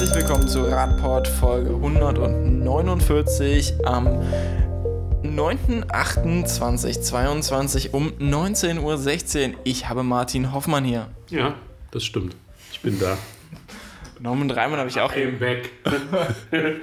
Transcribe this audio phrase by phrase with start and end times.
[0.00, 4.06] Herzlich willkommen zu Radport Folge 149 am
[5.22, 9.56] 9.08.2022 um 19.16 Uhr.
[9.64, 11.10] Ich habe Martin Hoffmann hier.
[11.28, 11.54] Ja,
[11.90, 12.34] das stimmt.
[12.72, 13.18] Ich bin da.
[14.20, 15.68] Norman Dreimann habe ich auch Im Back.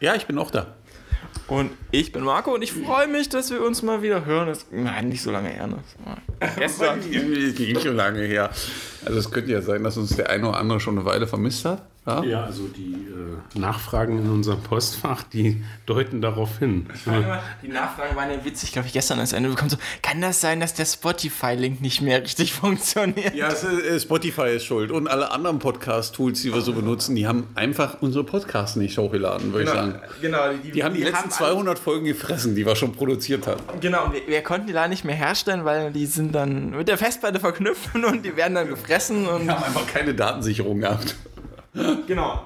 [0.00, 0.66] ja, ich bin auch da.
[1.52, 4.48] Und ich bin Marco und ich freue mich, dass wir uns mal wieder hören.
[4.48, 5.66] Das, nein, nicht so lange her.
[5.66, 5.76] Ne?
[6.56, 6.98] Gestern.
[6.98, 8.48] Das ging schon lange her.
[9.04, 11.66] Also es könnte ja sein, dass uns der eine oder andere schon eine Weile vermisst
[11.66, 11.82] hat.
[12.06, 16.86] Ja, ja also die äh, Nachfragen in unserem Postfach, die deuten darauf hin.
[17.62, 19.70] Die Nachfragen waren ja witzig, glaube ich, gestern als Ende bekommen.
[19.70, 23.36] So, kann das sein, dass der Spotify-Link nicht mehr richtig funktioniert?
[23.36, 24.90] Ja, ist, äh, Spotify ist schuld.
[24.90, 29.52] Und alle anderen Podcast-Tools, die wir so benutzen, die haben einfach unsere Podcasts nicht hochgeladen,
[29.52, 30.02] würde genau, ich sagen.
[30.20, 30.38] Genau.
[30.64, 33.62] Die, die haben die, die letzten haben 200 Folgen gefressen, die wir schon produziert haben.
[33.80, 36.98] Genau, wir, wir, konnten die leider nicht mehr herstellen, weil die sind dann mit der
[36.98, 39.26] Festplatte verknüpft und die werden dann gefressen.
[39.26, 41.16] Und wir haben einfach keine Datensicherung gehabt.
[42.06, 42.42] Genau.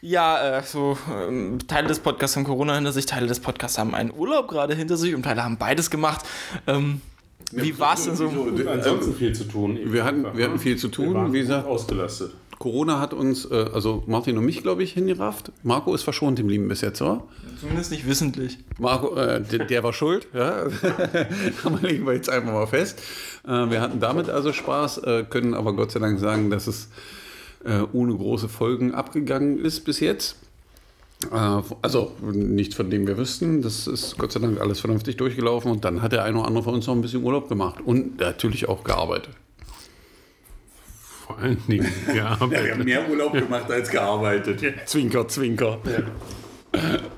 [0.00, 3.94] Ja, äh, so ähm, Teile des Podcasts haben Corona hinter sich, Teile des Podcasts haben
[3.94, 6.26] einen Urlaub gerade hinter sich und Teile haben beides gemacht.
[6.66, 7.00] Ähm,
[7.52, 8.28] wie war es denn so?
[8.28, 9.78] so ansonsten viel zu tun.
[9.82, 11.66] Wir hatten, wir hatten viel zu tun, wie gesagt.
[11.66, 12.32] Ausgelastet.
[12.64, 15.52] Corona hat uns, äh, also Martin und mich, glaube ich, hingerafft.
[15.62, 17.22] Marco ist verschont im Lieben bis jetzt, oder?
[17.60, 18.56] Zumindest nicht wissentlich.
[18.78, 20.62] Marco, äh, der, der, war schuld, ja.
[21.82, 23.02] legen wir jetzt einfach mal fest.
[23.46, 26.88] Äh, wir hatten damit also Spaß, äh, können aber Gott sei Dank sagen, dass es
[27.66, 30.36] äh, ohne große Folgen abgegangen ist bis jetzt.
[31.30, 33.60] Äh, also nichts, von dem wir wüssten.
[33.60, 35.70] Das ist Gott sei Dank alles vernünftig durchgelaufen.
[35.70, 38.20] Und dann hat der eine oder andere von uns noch ein bisschen Urlaub gemacht und
[38.20, 39.34] natürlich auch gearbeitet.
[41.24, 42.52] Vor allen Dingen gearbeitet.
[42.52, 44.62] ja, wir haben mehr Urlaub gemacht als gearbeitet.
[44.86, 45.78] Zwinker, zwinker.
[45.84, 46.02] Ja.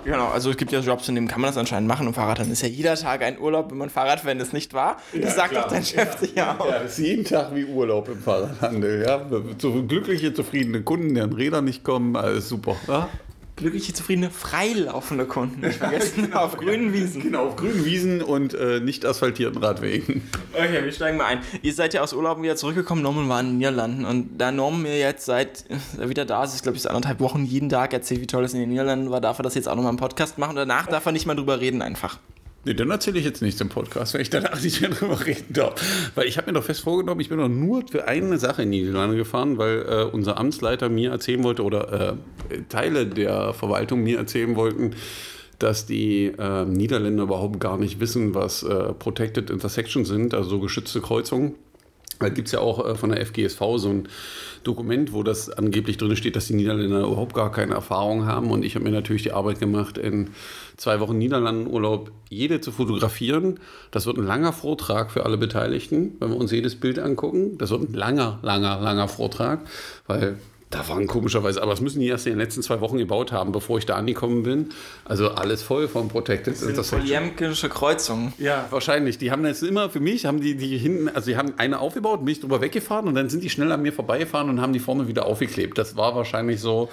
[0.05, 2.07] Genau, also es gibt ja Jobs, in denen kann man das anscheinend machen.
[2.07, 4.75] Und Fahrrad, dann ist ja jeder Tag ein Urlaub, wenn man Fahrrad wenn es nicht
[4.75, 4.99] wahr?
[5.13, 6.69] Das ja, sagt doch dein Chef ja, ja auch.
[6.69, 9.03] Ja, das ist jeden Tag wie Urlaub im Fahrradhandel.
[9.07, 9.27] Ja?
[9.59, 12.77] So glückliche, zufriedene Kunden, deren Räder nicht kommen, alles super.
[12.87, 13.09] Ja?
[13.57, 15.61] Glückliche, zufriedene, freilaufende Kunden.
[15.61, 17.23] Nicht vergessen, genau, auf grünen Wiesen.
[17.23, 20.23] Genau, auf grünen Wiesen und äh, nicht asphaltierten Radwegen.
[20.53, 21.41] Okay, wir steigen mal ein.
[21.63, 23.03] Ihr seid ja aus Urlaub wieder zurückgekommen.
[23.03, 25.65] Norman war in den Niederlanden und da Norman mir jetzt seit
[25.99, 28.55] er wieder da ist, ich glaube, ich anderthalb Wochen jeden Tag erzählt, wie toll es
[28.55, 30.55] in den Niederlanden war, darf er das jetzt auch nochmal im Podcast machen.
[30.55, 32.19] Danach darf er nicht mal drüber reden einfach.
[32.67, 35.53] Nee, dann erzähle ich jetzt nichts im Podcast, wenn ich danach nicht mehr drüber reden
[35.53, 36.11] darf.
[36.17, 38.73] Weil ich habe mir doch fest vorgenommen, ich bin doch nur für eine Sache in
[38.73, 42.19] die Niederlande gefahren, weil äh, unser Amtsleiter mir erzählen wollte oder
[42.51, 44.97] äh, Teile der Verwaltung mir erzählen wollten,
[45.61, 50.59] dass die äh, Niederländer überhaupt gar nicht wissen, was äh, Protected Intersections sind, also so
[50.59, 51.55] geschützte Kreuzungen.
[52.19, 54.09] Da gibt es ja auch äh, von der FGSV so ein
[54.65, 58.51] Dokument, wo das angeblich drin steht, dass die Niederländer überhaupt gar keine Erfahrung haben.
[58.51, 60.31] Und ich habe mir natürlich die Arbeit gemacht, in
[60.77, 63.61] zwei Wochen Niederlandenurlaub jede zu fotografieren.
[63.91, 67.59] Das wird ein langer Vortrag für alle Beteiligten, wenn wir uns jedes Bild angucken.
[67.59, 69.61] Das wird ein langer, langer, langer Vortrag,
[70.07, 70.39] weil
[70.71, 73.53] da waren komischerweise, aber das müssen die erst in den letzten zwei Wochen gebaut haben,
[73.53, 74.71] bevor ich da angekommen bin.
[75.05, 76.55] Also alles voll von Protected.
[76.55, 78.33] Das sind das Polyemkische Kreuzungen.
[78.39, 79.17] Ja, wahrscheinlich.
[79.19, 82.23] Die haben jetzt immer für mich, haben die, die hinten, also die haben eine aufgebaut,
[82.25, 85.07] mich drüber weggefahren und dann sind die schnell an mir vorbeigefahren und haben die vorne
[85.07, 85.79] wieder aufgeklebt.
[85.79, 86.89] Das war wahrscheinlich so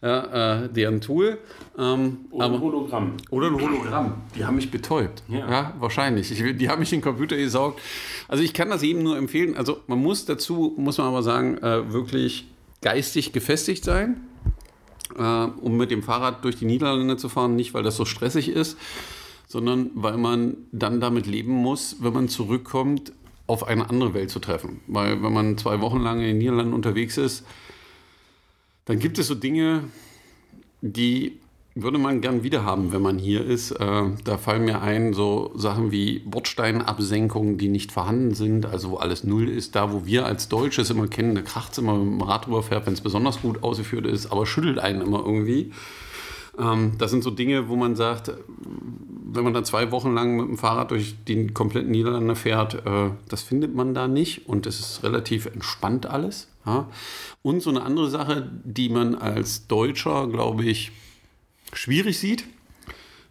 [0.00, 1.38] ja, äh, deren Tool.
[1.78, 3.16] Ähm, oder ein Hologramm.
[3.28, 4.22] Oder ein Hologramm.
[4.34, 5.22] Die haben mich betäubt.
[5.28, 6.32] Ja, ja wahrscheinlich.
[6.32, 7.78] Ich, die haben mich in den Computer gesaugt.
[8.26, 9.54] Also ich kann das jedem nur empfehlen.
[9.54, 12.46] Also man muss dazu, muss man aber sagen, äh, wirklich
[12.82, 14.20] geistig gefestigt sein,
[15.16, 17.56] äh, um mit dem Fahrrad durch die Niederlande zu fahren.
[17.56, 18.76] Nicht, weil das so stressig ist,
[19.48, 23.12] sondern weil man dann damit leben muss, wenn man zurückkommt,
[23.46, 24.80] auf eine andere Welt zu treffen.
[24.86, 27.44] Weil wenn man zwei Wochen lang in den Niederlanden unterwegs ist,
[28.84, 29.84] dann gibt es so Dinge,
[30.80, 31.38] die
[31.74, 33.72] würde man gern wiederhaben, wenn man hier ist.
[33.72, 38.96] Äh, da fallen mir ein so Sachen wie Bordsteinabsenkungen, die nicht vorhanden sind, also wo
[38.96, 39.74] alles null ist.
[39.74, 42.46] Da, wo wir als Deutsche es immer kennen, da kracht es immer mit dem Rad
[42.46, 45.72] drüber fährt, wenn es besonders gut ausgeführt ist, aber schüttelt einen immer irgendwie.
[46.58, 48.30] Ähm, das sind so Dinge, wo man sagt,
[49.34, 53.10] wenn man dann zwei Wochen lang mit dem Fahrrad durch die kompletten Niederlande fährt, äh,
[53.28, 56.48] das findet man da nicht und es ist relativ entspannt alles.
[56.66, 56.88] Ja?
[57.40, 60.92] Und so eine andere Sache, die man als Deutscher, glaube ich,
[61.72, 62.44] schwierig sieht,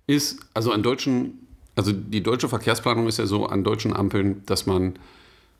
[0.08, 4.66] ist, also an deutschen, also die deutsche Verkehrsplanung ist ja so an deutschen Ampeln, dass
[4.66, 5.00] man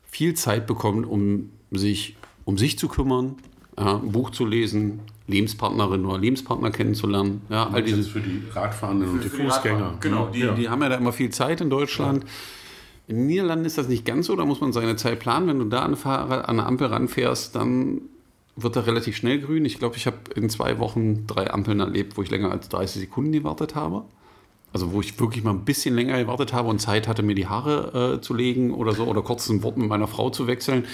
[0.04, 3.36] viel Zeit bekommt, um sich um sich zu kümmern,
[3.78, 7.42] ja, ein Buch zu lesen, Lebenspartnerin oder Lebenspartner kennenzulernen.
[7.48, 9.98] Ja, all dieses für die Radfahrenden und die Fußgänger.
[10.00, 10.52] Genau, die, ja.
[10.54, 12.24] die haben ja da immer viel Zeit in Deutschland.
[12.24, 12.30] Ja.
[13.08, 15.46] In den Niederlanden ist das nicht ganz so, da muss man seine Zeit planen.
[15.48, 18.02] Wenn du da an, Fahrrad, an eine Ampel ranfährst, dann
[18.56, 19.64] wird er relativ schnell grün.
[19.64, 23.00] Ich glaube, ich habe in zwei Wochen drei Ampeln erlebt, wo ich länger als 30
[23.00, 24.04] Sekunden gewartet habe.
[24.72, 27.46] Also wo ich wirklich mal ein bisschen länger gewartet habe und Zeit hatte, mir die
[27.46, 30.84] Haare äh, zu legen oder so oder kurz ein Wort mit meiner Frau zu wexeln.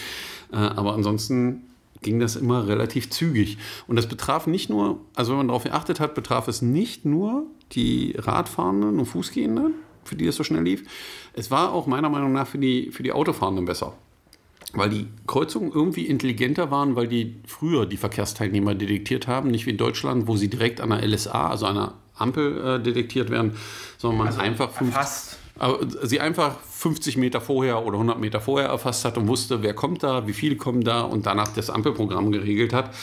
[0.53, 1.65] Äh, aber ansonsten
[2.03, 3.59] ging das immer relativ zügig.
[3.87, 7.47] Und das betraf nicht nur, also wenn man darauf geachtet hat, betraf es nicht nur
[7.73, 9.75] die Radfahrenden und Fußgehenden,
[10.05, 10.85] für die es so schnell lief.
[11.35, 13.95] Es war auch meiner Meinung nach für die, für die Autofahrenden besser.
[14.75, 19.71] Weil die Kreuzungen irgendwie intelligenter waren, weil die früher die Verkehrsteilnehmer detektiert haben, nicht wie
[19.71, 23.53] in Deutschland, wo sie direkt an der LSA, also einer Ampel, äh, detektiert werden,
[23.97, 25.39] sondern man also einfach fast
[26.03, 30.03] sie einfach 50 Meter vorher oder 100 Meter vorher erfasst hat und wusste, wer kommt
[30.03, 32.95] da, wie viele kommen da und danach das Ampelprogramm geregelt hat,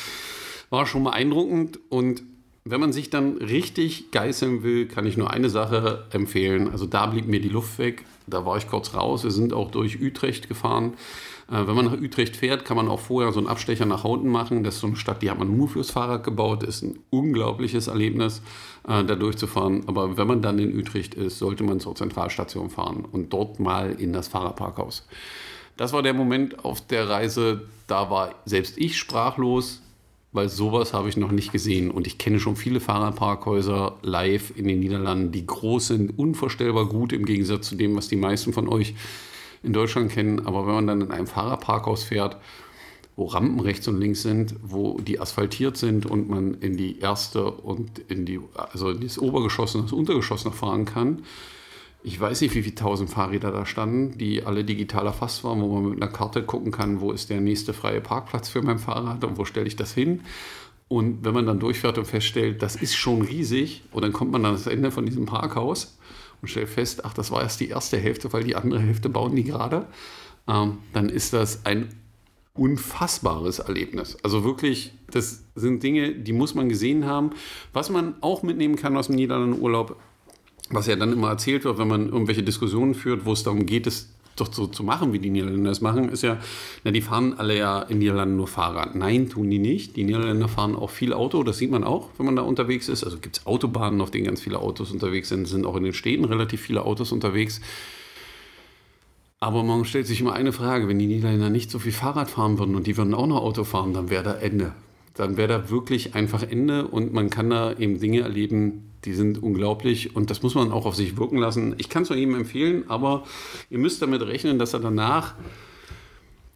[0.69, 1.79] war schon beeindruckend.
[1.89, 2.23] Und
[2.63, 6.71] wenn man sich dann richtig geißeln will, kann ich nur eine Sache empfehlen.
[6.71, 8.05] Also da blieb mir die Luft weg.
[8.25, 9.23] Da war ich kurz raus.
[9.23, 10.93] Wir sind auch durch Utrecht gefahren.
[11.49, 14.29] Äh, wenn man nach Utrecht fährt, kann man auch vorher so einen Abstecher nach Hauten
[14.29, 14.63] machen.
[14.63, 16.63] Das ist so eine Stadt, die hat man nur fürs Fahrrad gebaut.
[16.63, 18.41] Das ist ein unglaubliches Erlebnis,
[18.87, 19.83] äh, da durchzufahren.
[19.87, 23.91] Aber wenn man dann in Utrecht ist, sollte man zur Zentralstation fahren und dort mal
[23.91, 25.07] in das Fahrradparkhaus.
[25.77, 29.81] Das war der Moment auf der Reise, da war selbst ich sprachlos,
[30.31, 31.91] weil sowas habe ich noch nicht gesehen.
[31.91, 37.13] Und ich kenne schon viele Fahrradparkhäuser live in den Niederlanden, die groß sind, unvorstellbar gut
[37.13, 38.95] im Gegensatz zu dem, was die meisten von euch
[39.65, 40.45] in Deutschland kennen.
[40.45, 42.37] Aber wenn man dann in einem Fahrerparkhaus fährt,
[43.15, 47.49] wo Rampen rechts und links sind, wo die asphaltiert sind und man in die erste
[47.49, 51.23] und in die, also in das Obergeschoss und das Untergeschoss noch fahren kann.
[52.03, 55.79] Ich weiß nicht, wie viele tausend Fahrräder da standen, die alle digital erfasst waren, wo
[55.79, 59.23] man mit einer Karte gucken kann, wo ist der nächste freie Parkplatz für mein Fahrrad
[59.23, 60.21] und wo stelle ich das hin.
[60.87, 64.45] Und wenn man dann durchfährt und feststellt, das ist schon riesig, und dann kommt man
[64.45, 65.97] an das Ende von diesem Parkhaus
[66.41, 69.35] und stellt fest, ach, das war erst die erste Hälfte, weil die andere Hälfte bauen
[69.35, 69.87] die gerade,
[70.47, 71.89] ähm, dann ist das ein
[72.53, 74.17] unfassbares Erlebnis.
[74.23, 77.31] Also wirklich, das sind Dinge, die muss man gesehen haben.
[77.73, 79.97] Was man auch mitnehmen kann aus dem Niederlanden-Urlaub,
[80.69, 83.87] was ja dann immer erzählt wird, wenn man irgendwelche Diskussionen führt, wo es darum geht,
[83.87, 86.37] es doch so zu machen, wie die Niederländer es machen, ist ja,
[86.83, 88.95] na, die fahren alle ja in Niederlanden nur Fahrrad.
[88.95, 89.95] Nein, tun die nicht.
[89.95, 93.03] Die Niederländer fahren auch viel Auto, das sieht man auch, wenn man da unterwegs ist.
[93.03, 95.93] Also gibt es Autobahnen, auf denen ganz viele Autos unterwegs sind, sind auch in den
[95.93, 97.61] Städten relativ viele Autos unterwegs.
[99.39, 102.57] Aber man stellt sich immer eine Frage, wenn die Niederländer nicht so viel Fahrrad fahren
[102.57, 104.73] würden und die würden auch noch Auto fahren, dann wäre da Ende.
[105.13, 109.41] Dann wäre da wirklich einfach Ende und man kann da eben Dinge erleben, die sind
[109.41, 111.75] unglaublich und das muss man auch auf sich wirken lassen.
[111.77, 113.23] Ich kann es nur jedem empfehlen, aber
[113.69, 115.35] ihr müsst damit rechnen, dass er danach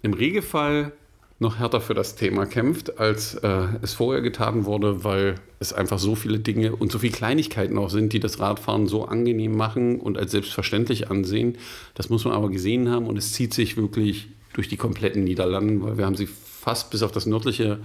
[0.01, 0.93] im Regelfall
[1.39, 5.97] noch härter für das Thema kämpft, als äh, es vorher getan wurde, weil es einfach
[5.97, 10.01] so viele Dinge und so viele Kleinigkeiten auch sind, die das Radfahren so angenehm machen
[10.01, 11.57] und als selbstverständlich ansehen.
[11.95, 15.81] Das muss man aber gesehen haben und es zieht sich wirklich durch die kompletten Niederlanden,
[15.81, 17.79] weil wir haben sie fast bis auf das nördliche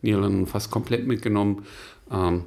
[0.00, 1.66] Niederlanden fast komplett mitgenommen.
[2.10, 2.44] Ähm,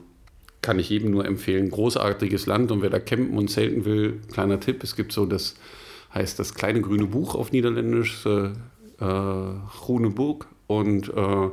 [0.68, 1.70] kann ich jedem nur empfehlen.
[1.70, 2.74] Großartiges Land.
[2.74, 5.56] Und wer da campen und zelten will, kleiner Tipp, es gibt so das,
[6.14, 8.50] heißt das kleine grüne Buch auf Niederländisch, äh,
[9.00, 10.48] Groene Burg.
[10.68, 11.50] Und äh,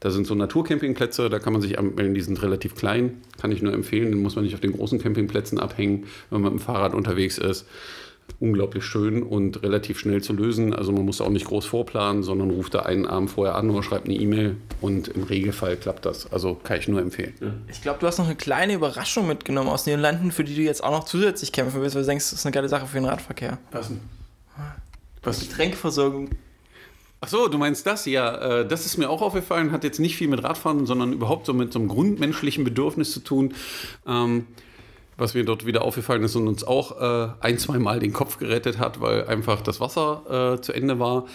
[0.00, 3.62] da sind so Naturcampingplätze, da kann man sich anmelden, die sind relativ klein, kann ich
[3.62, 6.62] nur empfehlen, den muss man nicht auf den großen Campingplätzen abhängen, wenn man mit dem
[6.62, 7.64] Fahrrad unterwegs ist
[8.40, 10.74] unglaublich schön und relativ schnell zu lösen.
[10.74, 13.82] Also man muss auch nicht groß vorplanen, sondern ruft da einen Abend vorher an oder
[13.82, 16.30] schreibt eine E-Mail und im Regelfall klappt das.
[16.32, 17.34] Also kann ich nur empfehlen.
[17.68, 20.62] Ich glaube, du hast noch eine kleine Überraschung mitgenommen aus den Landen, für die du
[20.62, 22.98] jetzt auch noch zusätzlich kämpfen willst, weil du denkst, das ist eine geile Sache für
[22.98, 23.58] den Radverkehr.
[23.72, 24.00] Was denn?
[25.22, 25.40] Was?
[25.40, 26.30] Getränkversorgung.
[27.20, 28.06] Ach so, du meinst das?
[28.06, 31.46] Ja, äh, das ist mir auch aufgefallen, hat jetzt nicht viel mit Radfahren, sondern überhaupt
[31.46, 33.54] so mit so einem grundmenschlichen Bedürfnis zu tun.
[34.06, 34.46] Ähm,
[35.18, 38.38] was mir dort wieder aufgefallen ist und uns auch äh, ein, zwei Mal den Kopf
[38.38, 41.26] gerettet hat, weil einfach das Wasser äh, zu Ende war.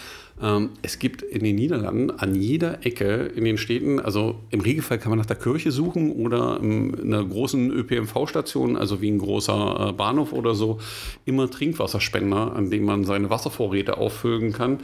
[0.42, 4.98] Ähm, es gibt in den Niederlanden an jeder Ecke in den Städten, also im Regelfall
[4.98, 9.90] kann man nach der Kirche suchen oder in einer großen ÖPNV-Station, also wie ein großer
[9.90, 10.80] äh, Bahnhof oder so,
[11.26, 14.80] immer Trinkwasserspender, an denen man seine Wasservorräte auffüllen kann.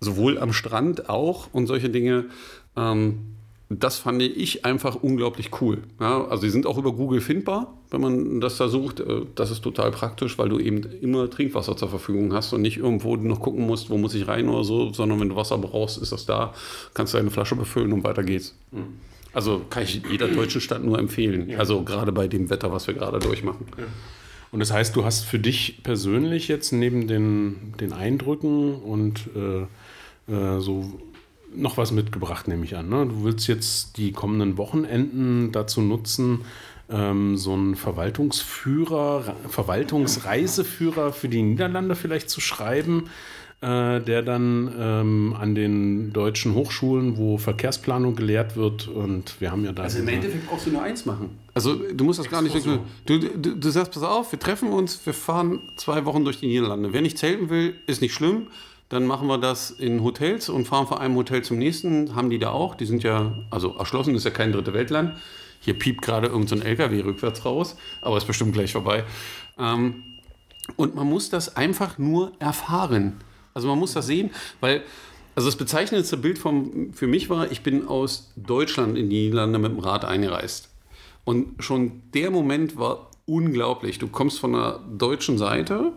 [0.00, 2.26] Sowohl am Strand auch und solche Dinge.
[2.76, 3.36] Ähm,
[3.72, 5.78] das fand ich einfach unglaublich cool.
[6.00, 8.98] Ja, also die sind auch über Google findbar, wenn man das da sucht.
[8.98, 12.78] Äh, das ist total praktisch, weil du eben immer Trinkwasser zur Verfügung hast und nicht
[12.78, 16.02] irgendwo noch gucken musst, wo muss ich rein oder so, sondern wenn du Wasser brauchst,
[16.02, 16.52] ist das da,
[16.94, 18.56] kannst du eine Flasche befüllen und weiter geht's.
[18.72, 18.98] Mhm.
[19.32, 21.50] Also kann ich jeder deutschen Stadt nur empfehlen.
[21.50, 21.58] Ja.
[21.58, 23.66] Also gerade bei dem Wetter, was wir gerade durchmachen.
[23.78, 23.84] Ja.
[24.50, 30.32] Und das heißt, du hast für dich persönlich jetzt neben den, den Eindrücken und äh,
[30.32, 31.00] äh, so
[31.54, 32.88] noch was mitgebracht, nehme ich an.
[32.88, 33.06] Ne?
[33.06, 36.40] Du willst jetzt die kommenden Wochenenden dazu nutzen,
[36.90, 43.10] ähm, so einen Verwaltungsführer, Verwaltungsreiseführer für die Niederlande vielleicht zu schreiben,
[43.60, 49.64] äh, der dann ähm, an den deutschen Hochschulen, wo Verkehrsplanung gelehrt wird, und wir haben
[49.64, 49.82] ja da.
[49.82, 51.30] Also im Endeffekt brauchst du nur eins machen.
[51.52, 52.58] Also du musst das gar nicht.
[52.60, 52.78] So.
[53.06, 56.46] Du, du, du sagst, pass auf, wir treffen uns, wir fahren zwei Wochen durch die
[56.46, 56.92] Niederlande.
[56.92, 58.46] Wer nicht zelten will, ist nicht schlimm
[58.90, 62.14] Dann machen wir das in Hotels und fahren von einem Hotel zum nächsten.
[62.14, 62.74] Haben die da auch.
[62.74, 65.16] Die sind ja, also erschlossen ist ja kein dritte Weltland.
[65.60, 69.04] Hier piept gerade irgendein so LKW rückwärts raus, aber ist bestimmt gleich vorbei.
[69.58, 70.02] Ähm,
[70.76, 73.20] und man muss das einfach nur erfahren.
[73.54, 74.30] Also man muss das sehen,
[74.60, 74.82] weil
[75.36, 79.60] also das bezeichnendste Bild vom, für mich war, ich bin aus Deutschland in die Niederlande
[79.60, 80.68] mit dem Rad eingereist.
[81.24, 83.98] Und schon der Moment war unglaublich.
[83.98, 85.92] Du kommst von der deutschen Seite,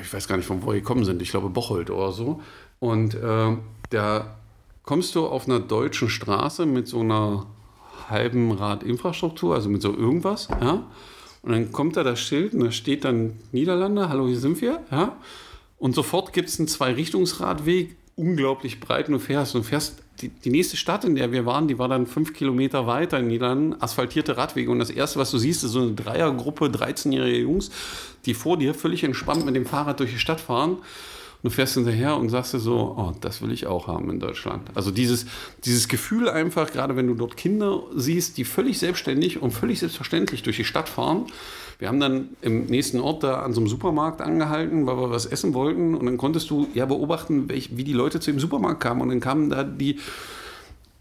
[0.00, 2.40] ich weiß gar nicht, von wo wir gekommen sind, ich glaube Bocholt oder so.
[2.80, 3.56] Und äh,
[3.90, 4.36] da
[4.82, 7.46] kommst du auf einer deutschen Straße mit so einer
[8.08, 10.84] halben Radinfrastruktur, also mit so irgendwas, ja.
[11.42, 14.80] Und dann kommt da das Schild und da steht dann Niederlande, hallo, hier sind wir,
[14.90, 15.16] ja.
[15.78, 19.54] Und sofort gibt es einen Zwei-Richtungsradweg, unglaublich breit und du fährst.
[19.54, 22.86] Und fährst die, die, nächste Stadt, in der wir waren, die war dann fünf Kilometer
[22.86, 24.70] weiter in Niederlanden, asphaltierte Radwege.
[24.70, 27.70] Und das Erste, was du siehst, ist so eine Dreiergruppe 13-jährige Jungs,
[28.24, 30.78] die vor dir völlig entspannt mit dem Fahrrad durch die Stadt fahren.
[31.42, 34.20] Und du fährst hinterher und sagst dir so, oh, das will ich auch haben in
[34.20, 34.70] Deutschland.
[34.74, 35.26] Also dieses,
[35.64, 40.44] dieses Gefühl einfach, gerade wenn du dort Kinder siehst, die völlig selbstständig und völlig selbstverständlich
[40.44, 41.26] durch die Stadt fahren,
[41.82, 45.26] wir haben dann im nächsten Ort da an so einem Supermarkt angehalten, weil wir was
[45.26, 45.96] essen wollten.
[45.96, 49.00] Und dann konntest du ja beobachten, welch, wie die Leute zu dem Supermarkt kamen.
[49.00, 49.98] Und dann kamen da die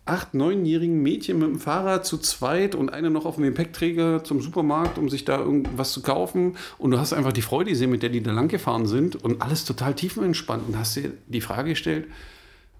[0.06, 4.42] acht, neunjährigen Mädchen mit dem Fahrrad zu zweit und eine noch auf dem Gepäckträger zum
[4.42, 6.58] Supermarkt, um sich da irgendwas zu kaufen.
[6.80, 9.44] Und du hast einfach die Freude gesehen, mit der die da lang gefahren sind und
[9.44, 10.68] alles total tiefenentspannt.
[10.68, 12.08] Und hast dir die Frage gestellt,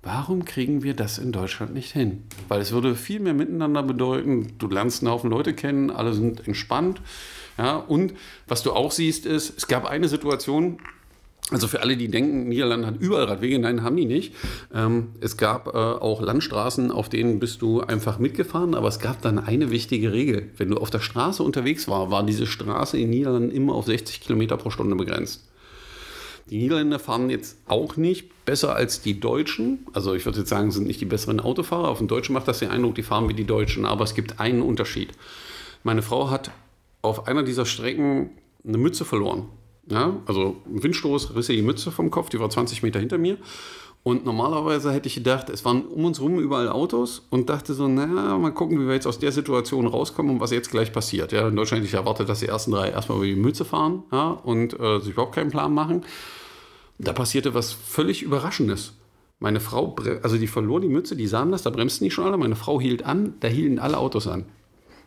[0.02, 2.24] warum kriegen wir das in Deutschland nicht hin?
[2.48, 4.54] Weil es würde viel mehr miteinander bedeuten.
[4.58, 7.00] Du lernst einen Haufen Leute kennen, alle sind entspannt.
[7.62, 8.16] Ja, und
[8.48, 10.80] was du auch siehst, ist, es gab eine Situation,
[11.52, 14.34] also für alle, die denken, Niederlande hat überall Radwege, nein, haben die nicht.
[14.74, 19.22] Ähm, es gab äh, auch Landstraßen, auf denen bist du einfach mitgefahren, aber es gab
[19.22, 20.50] dann eine wichtige Regel.
[20.58, 24.22] Wenn du auf der Straße unterwegs war, war diese Straße in Niederlanden immer auf 60
[24.22, 25.48] Kilometer pro Stunde begrenzt.
[26.50, 29.86] Die Niederländer fahren jetzt auch nicht besser als die Deutschen.
[29.94, 31.90] Also ich würde jetzt sagen, sind nicht die besseren Autofahrer.
[31.90, 33.86] Auf den Deutschen macht das den Eindruck, die fahren wie die Deutschen.
[33.86, 35.10] Aber es gibt einen Unterschied.
[35.84, 36.50] Meine Frau hat
[37.02, 38.32] auf einer dieser Strecken
[38.66, 39.50] eine Mütze verloren.
[39.88, 43.18] Ja, also ein Windstoß riss ihr die Mütze vom Kopf, die war 20 Meter hinter
[43.18, 43.38] mir.
[44.04, 47.88] Und normalerweise hätte ich gedacht, es waren um uns herum überall Autos und dachte so,
[47.88, 51.32] naja, mal gucken, wie wir jetzt aus der Situation rauskommen und was jetzt gleich passiert.
[51.32, 54.04] Ja, in Deutschland hätte ich erwartet, dass die ersten drei erstmal über die Mütze fahren
[54.12, 56.04] ja, und äh, sich überhaupt keinen Plan machen.
[56.98, 58.94] Da passierte was völlig Überraschendes.
[59.40, 62.38] Meine Frau, also die verlor die Mütze, die sahen das, da bremsten die schon alle.
[62.38, 64.46] Meine Frau hielt an, da hielten alle Autos an.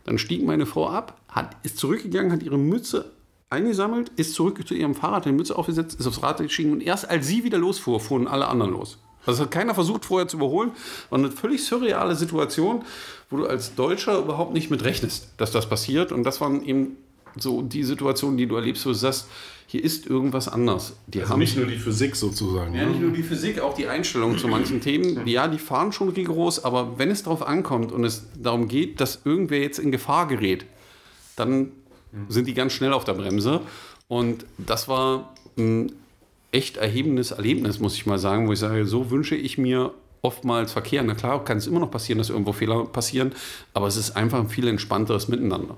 [0.05, 3.11] Dann stieg meine Frau ab, hat, ist zurückgegangen, hat ihre Mütze
[3.49, 6.81] eingesammelt, ist zurück zu ihrem Fahrrad, hat die Mütze aufgesetzt, ist aufs Rad gestiegen und
[6.81, 8.97] erst als sie wieder losfuhr, fuhren alle anderen los.
[9.25, 10.71] Also hat keiner versucht, vorher zu überholen.
[11.09, 12.83] War eine völlig surreale Situation,
[13.29, 16.11] wo du als Deutscher überhaupt nicht mit rechnest, dass das passiert.
[16.11, 16.97] Und das waren eben
[17.35, 19.27] so die Situationen, die du erlebst, wo du sagst,
[19.65, 20.95] hier ist irgendwas anders.
[21.07, 22.75] Die also haben nicht nur die Physik sozusagen.
[22.75, 22.91] Ja, ne?
[22.91, 25.25] nicht nur die Physik, auch die Einstellung zu manchen Themen.
[25.25, 29.21] Ja, die fahren schon rigoros, aber wenn es darauf ankommt und es darum geht, dass
[29.25, 30.65] irgendwer jetzt in Gefahr gerät,
[31.35, 31.71] dann
[32.29, 33.61] sind die ganz schnell auf der Bremse.
[34.07, 35.91] Und das war ein
[36.51, 40.71] echt erhebendes Erlebnis, muss ich mal sagen, wo ich sage, so wünsche ich mir oftmals
[40.71, 41.03] Verkehr.
[41.03, 43.33] Na klar, kann es immer noch passieren, dass irgendwo Fehler passieren,
[43.73, 45.77] aber es ist einfach ein viel entspannteres Miteinander.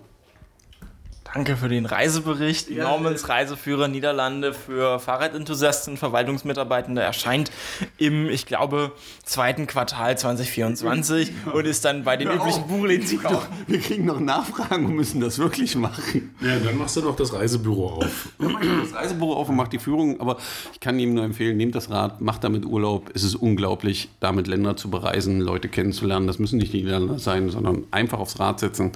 [1.33, 2.69] Danke für den Reisebericht.
[2.69, 7.51] Ja, Normans Reiseführer Niederlande für Fahrradenthusiasten, Verwaltungsmitarbeitende erscheint
[7.97, 8.93] im, ich glaube,
[9.23, 11.51] zweiten Quartal 2024 ja.
[11.51, 13.47] und ist dann bei den Hör üblichen Buchläden zu kaufen.
[13.67, 16.33] Wir kriegen noch Nachfragen und müssen das wirklich machen.
[16.41, 18.29] Ja, dann machst du doch das Reisebüro auf.
[18.39, 20.37] Dann mach ich das Reisebüro auf und mach die Führung, aber
[20.71, 23.11] ich kann ihm nur empfehlen, nehmt das Rad, macht damit Urlaub.
[23.13, 26.27] Es ist unglaublich, damit Länder zu bereisen, Leute kennenzulernen.
[26.27, 28.93] Das müssen nicht die Niederländer sein, sondern einfach aufs Rad setzen.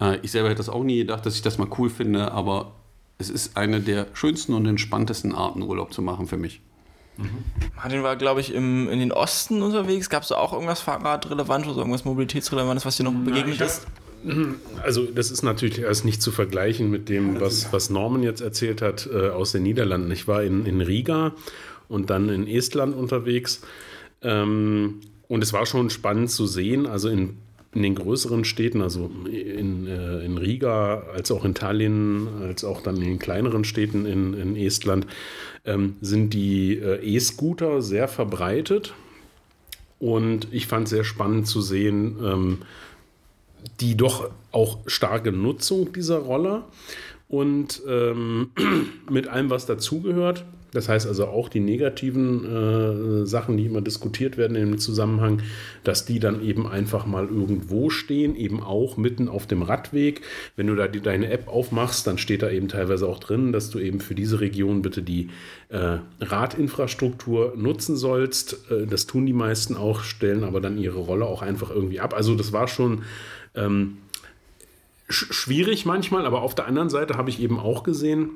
[0.00, 2.72] Äh, ich selber hätte das auch nie gedacht, dass ich das mal cool finde, aber
[3.18, 6.60] es ist eine der schönsten und entspanntesten Arten, Urlaub zu machen für mich.
[7.16, 7.28] Mhm.
[7.76, 10.10] Martin war, glaube ich, im, in den Osten unterwegs.
[10.10, 13.86] Gab es da auch irgendwas Fahrradrelevantes oder irgendwas Mobilitätsrelevantes, was dir noch begegnet ist?
[14.82, 18.82] Also das ist natürlich erst nicht zu vergleichen mit dem, was, was Norman jetzt erzählt
[18.82, 20.10] hat äh, aus den Niederlanden.
[20.10, 21.32] Ich war in, in Riga
[21.88, 23.60] und dann in Estland unterwegs.
[24.22, 26.86] Ähm, und es war schon spannend zu sehen.
[26.86, 27.38] Also in
[27.76, 32.80] in den größeren Städten, also in, äh, in Riga, als auch in Tallinn, als auch
[32.80, 35.06] dann in den kleineren Städten in, in Estland,
[35.66, 38.94] ähm, sind die äh, E-Scooter sehr verbreitet.
[39.98, 42.58] Und ich fand es sehr spannend zu sehen, ähm,
[43.80, 46.64] die doch auch starke Nutzung dieser Roller
[47.28, 48.52] und ähm,
[49.10, 50.46] mit allem, was dazugehört.
[50.72, 55.42] Das heißt also auch die negativen äh, Sachen, die immer diskutiert werden im Zusammenhang,
[55.84, 60.22] dass die dann eben einfach mal irgendwo stehen, eben auch mitten auf dem Radweg.
[60.56, 63.70] Wenn du da die, deine App aufmachst, dann steht da eben teilweise auch drin, dass
[63.70, 65.30] du eben für diese Region bitte die
[65.68, 68.70] äh, Radinfrastruktur nutzen sollst.
[68.70, 72.14] Äh, das tun die meisten auch, stellen aber dann ihre Rolle auch einfach irgendwie ab.
[72.14, 73.02] Also das war schon
[73.54, 73.98] ähm,
[75.08, 78.30] schwierig manchmal, aber auf der anderen Seite habe ich eben auch gesehen,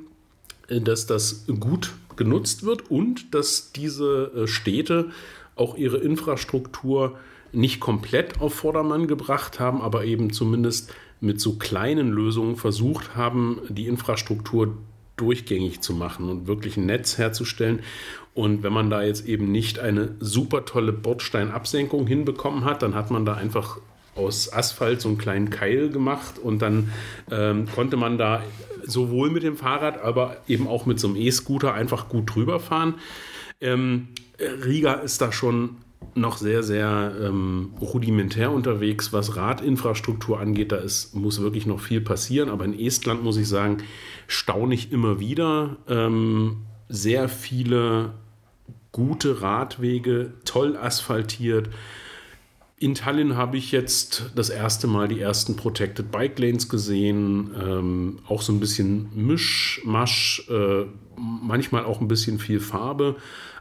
[0.79, 5.11] dass das gut genutzt wird und dass diese äh, Städte
[5.57, 7.19] auch ihre Infrastruktur
[7.53, 13.61] nicht komplett auf Vordermann gebracht haben, aber eben zumindest mit so kleinen Lösungen versucht haben,
[13.69, 14.77] die Infrastruktur
[15.17, 17.81] durchgängig zu machen und wirklich ein Netz herzustellen.
[18.33, 23.11] Und wenn man da jetzt eben nicht eine super tolle Bordsteinabsenkung hinbekommen hat, dann hat
[23.11, 23.79] man da einfach
[24.21, 26.93] aus Asphalt so einen kleinen Keil gemacht und dann
[27.31, 28.43] ähm, konnte man da
[28.85, 32.95] sowohl mit dem Fahrrad, aber eben auch mit so einem E-Scooter einfach gut drüber fahren.
[33.61, 34.09] Ähm,
[34.39, 35.77] Riga ist da schon
[36.15, 40.73] noch sehr, sehr ähm, rudimentär unterwegs, was Radinfrastruktur angeht.
[40.73, 42.49] Da ist, muss wirklich noch viel passieren.
[42.49, 43.79] Aber in Estland muss ich sagen,
[44.27, 45.77] staune ich immer wieder.
[45.89, 48.13] Ähm, sehr viele
[48.93, 51.69] gute Radwege, toll asphaltiert.
[52.83, 57.51] In Tallinn habe ich jetzt das erste Mal die ersten Protected Bike Lanes gesehen.
[57.63, 63.17] Ähm, auch so ein bisschen Mischmasch, äh, manchmal auch ein bisschen viel Farbe,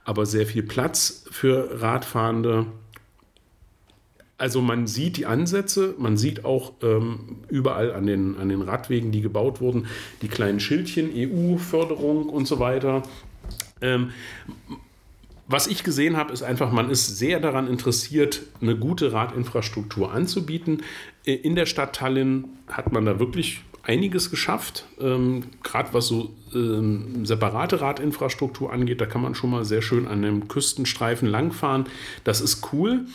[0.05, 2.67] aber sehr viel Platz für Radfahrende.
[4.37, 9.11] Also man sieht die Ansätze, man sieht auch ähm, überall an den, an den Radwegen,
[9.11, 9.87] die gebaut wurden,
[10.21, 13.03] die kleinen Schildchen, EU-Förderung und so weiter.
[13.81, 14.11] Ähm,
[15.49, 20.83] was ich gesehen habe, ist einfach, man ist sehr daran interessiert, eine gute Radinfrastruktur anzubieten.
[21.23, 24.85] In der Stadt Tallinn hat man da wirklich einiges geschafft.
[25.01, 30.07] Ähm, Gerade was so ähm, separate Radinfrastruktur angeht, da kann man schon mal sehr schön
[30.07, 31.85] an einem Küstenstreifen langfahren.
[32.23, 33.05] Das ist cool.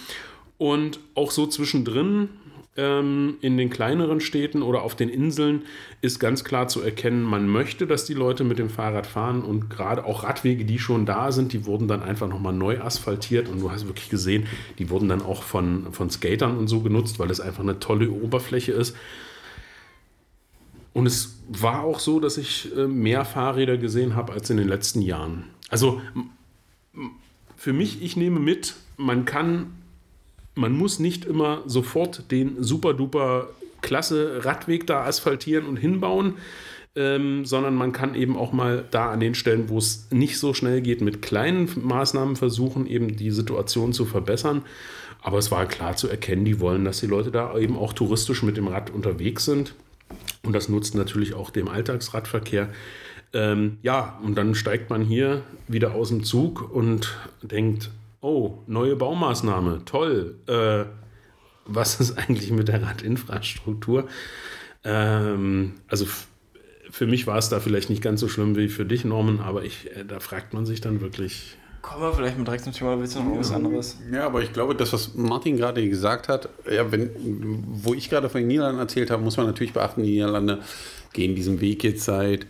[0.59, 2.31] Und auch so zwischendrin
[2.77, 5.63] in den kleineren Städten oder auf den Inseln
[6.01, 9.71] ist ganz klar zu erkennen, man möchte, dass die Leute mit dem Fahrrad fahren und
[9.71, 13.61] gerade auch Radwege, die schon da sind, die wurden dann einfach nochmal neu asphaltiert und
[13.61, 14.49] du hast wirklich gesehen,
[14.81, 18.11] die wurden dann auch von, von Skatern und so genutzt, weil es einfach eine tolle
[18.11, 18.97] Oberfläche ist.
[20.93, 24.67] Und es war auch so, dass ich äh, mehr Fahrräder gesehen habe als in den
[24.67, 25.45] letzten Jahren.
[25.69, 26.01] Also
[27.57, 29.73] für mich, ich nehme mit, man kann
[30.55, 33.49] man muss nicht immer sofort den super duper
[33.81, 36.35] klasse Radweg da asphaltieren und hinbauen,
[36.97, 40.55] ähm, sondern man kann eben auch mal da an den Stellen, wo es nicht so
[40.55, 44.63] schnell geht, mit kleinen Maßnahmen versuchen, eben die Situation zu verbessern.
[45.21, 48.43] Aber es war klar zu erkennen, die wollen, dass die Leute da eben auch touristisch
[48.43, 49.75] mit dem Rad unterwegs sind.
[50.43, 52.69] Und das nutzt natürlich auch dem Alltagsradverkehr.
[53.33, 57.91] Ähm, ja, und dann steigt man hier wieder aus dem Zug und denkt,
[58.25, 60.37] oh, neue Baumaßnahme, toll.
[60.47, 60.87] Äh,
[61.67, 64.09] was ist eigentlich mit der Radinfrastruktur?
[64.83, 66.07] Ähm, also
[66.91, 69.65] für mich war es da vielleicht nicht ganz so schlimm wie für dich, Norman, aber
[69.65, 71.57] ich, äh, da fragt man sich dann wirklich.
[71.83, 73.99] Kommen wir vielleicht mal direkt zum Thema, willst du noch irgendwas anderes?
[74.11, 77.11] Ja, aber ich glaube, das, was Martin gerade gesagt hat, ja, wenn,
[77.67, 80.61] wo ich gerade von den Niederlanden erzählt habe, muss man natürlich beachten, die Niederlande
[81.13, 82.47] gehen diesen Weg jetzt seit,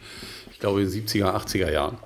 [0.52, 1.96] ich glaube, 70er, 80er Jahren.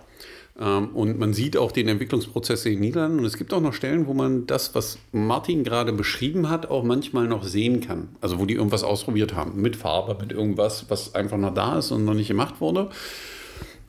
[0.61, 3.21] Ähm, und man sieht auch den Entwicklungsprozess in den Niederlanden.
[3.21, 6.83] Und es gibt auch noch Stellen, wo man das, was Martin gerade beschrieben hat, auch
[6.83, 8.09] manchmal noch sehen kann.
[8.21, 9.61] Also wo die irgendwas ausprobiert haben.
[9.61, 12.90] Mit Farbe, mit irgendwas, was einfach noch da ist und noch nicht gemacht wurde.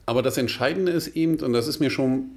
[0.06, 2.32] Aber das Entscheidende ist eben, und das ist mir schon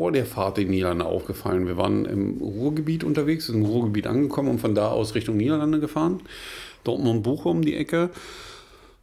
[0.00, 1.66] vor der Fahrt in Niederlande aufgefallen.
[1.66, 5.80] Wir waren im Ruhrgebiet unterwegs, sind im Ruhrgebiet angekommen und von da aus Richtung Niederlande
[5.80, 6.20] gefahren.
[6.84, 8.10] Dortmund, Bochum, die Ecke.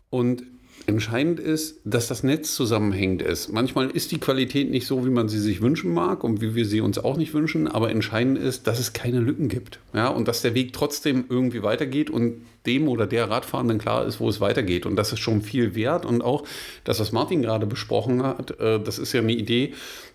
[0.09, 0.43] Und
[0.89, 3.49] Entscheidend ist, dass das Netz zusammenhängend ist.
[3.49, 6.65] Manchmal ist die Qualität nicht so, wie man sie sich wünschen mag und wie wir
[6.65, 9.81] sie uns auch nicht wünschen, aber entscheidend ist, dass es keine Lücken gibt.
[9.93, 14.21] Ja, und dass der Weg trotzdem irgendwie weitergeht und dem oder der Radfahrenden klar ist,
[14.21, 14.85] wo es weitergeht.
[14.85, 16.05] Und das ist schon viel wert.
[16.05, 16.45] Und auch
[16.85, 19.73] das, was Martin gerade besprochen hat, äh, das ist ja eine Idee,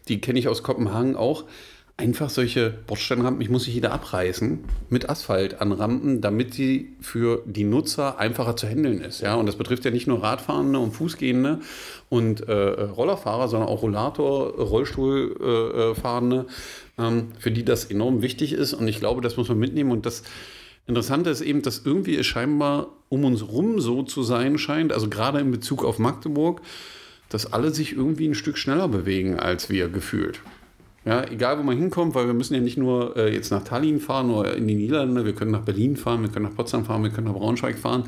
[0.09, 1.45] die kenne ich aus Kopenhagen auch
[1.97, 7.65] einfach solche Bordsteinrampen, ich muss sich jeder abreißen, mit Asphalt anrampen, damit sie für die
[7.65, 9.21] Nutzer einfacher zu handeln ist.
[9.21, 9.35] Ja?
[9.35, 11.61] Und das betrifft ja nicht nur Radfahrende und Fußgehende
[12.09, 16.47] und äh, Rollerfahrer, sondern auch Rollator, Rollstuhlfahrende,
[16.99, 18.75] äh, ähm, für die das enorm wichtig ist.
[18.75, 19.93] Und ich glaube, das muss man mitnehmen.
[19.93, 20.23] Und das
[20.87, 25.09] Interessante ist eben, dass irgendwie es scheinbar um uns rum so zu sein scheint, also
[25.09, 26.63] gerade in Bezug auf Magdeburg,
[27.29, 30.41] dass alle sich irgendwie ein Stück schneller bewegen als wir gefühlt.
[31.05, 33.99] Ja, egal wo man hinkommt, weil wir müssen ja nicht nur äh, jetzt nach Tallinn
[33.99, 37.03] fahren oder in die Niederlande, wir können nach Berlin fahren, wir können nach Potsdam fahren,
[37.03, 38.05] wir können nach Braunschweig fahren.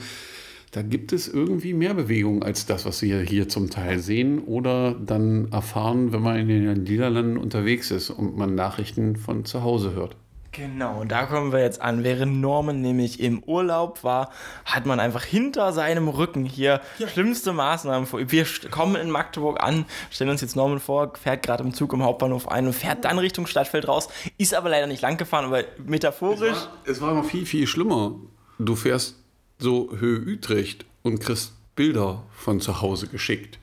[0.70, 4.94] da gibt es irgendwie mehr Bewegung als das, was wir hier zum Teil sehen oder
[4.94, 9.94] dann erfahren, wenn man in den Niederlanden unterwegs ist und man Nachrichten von zu Hause
[9.94, 10.16] hört.
[10.54, 12.04] Genau, und da kommen wir jetzt an.
[12.04, 14.30] Während Norman nämlich im Urlaub war,
[14.64, 17.08] hat man einfach hinter seinem Rücken hier ja.
[17.08, 18.20] schlimmste Maßnahmen vor.
[18.30, 22.04] Wir kommen in Magdeburg an, stellen uns jetzt Norman vor, fährt gerade im Zug im
[22.04, 25.64] Hauptbahnhof ein und fährt dann Richtung Stadtfeld raus, ist aber leider nicht lang gefahren, aber
[25.84, 26.52] metaphorisch.
[26.52, 28.12] Es war, es war noch viel, viel schlimmer.
[28.60, 29.16] Du fährst
[29.58, 33.58] so Höhe Utrecht und kriegst Bilder von zu Hause geschickt.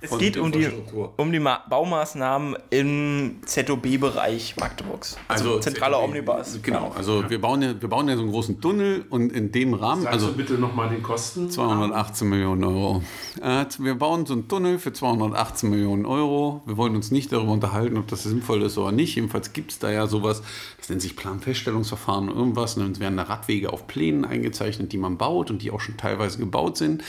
[0.00, 0.68] Es geht um die,
[1.16, 5.16] um die Baumaßnahmen im ZOB-Bereich Magdeburgs.
[5.26, 6.58] Also, also zentraler Omnibus.
[6.62, 7.30] Genau, also ja.
[7.30, 10.02] wir, bauen ja, wir bauen ja so einen großen Tunnel und in dem Rahmen.
[10.02, 11.50] Sagst also du bitte nochmal den Kosten?
[11.50, 13.02] 218 Millionen Euro.
[13.40, 16.62] Äh, wir bauen so einen Tunnel für 218 Millionen Euro.
[16.66, 19.16] Wir wollen uns nicht darüber unterhalten, ob das sinnvoll ist oder nicht.
[19.16, 20.42] Jedenfalls gibt es da ja sowas,
[20.78, 22.76] das nennt sich Planfeststellungsverfahren irgendwas.
[22.76, 25.96] Und dann werden da Radwege auf Plänen eingezeichnet, die man baut und die auch schon
[25.96, 27.02] teilweise gebaut sind.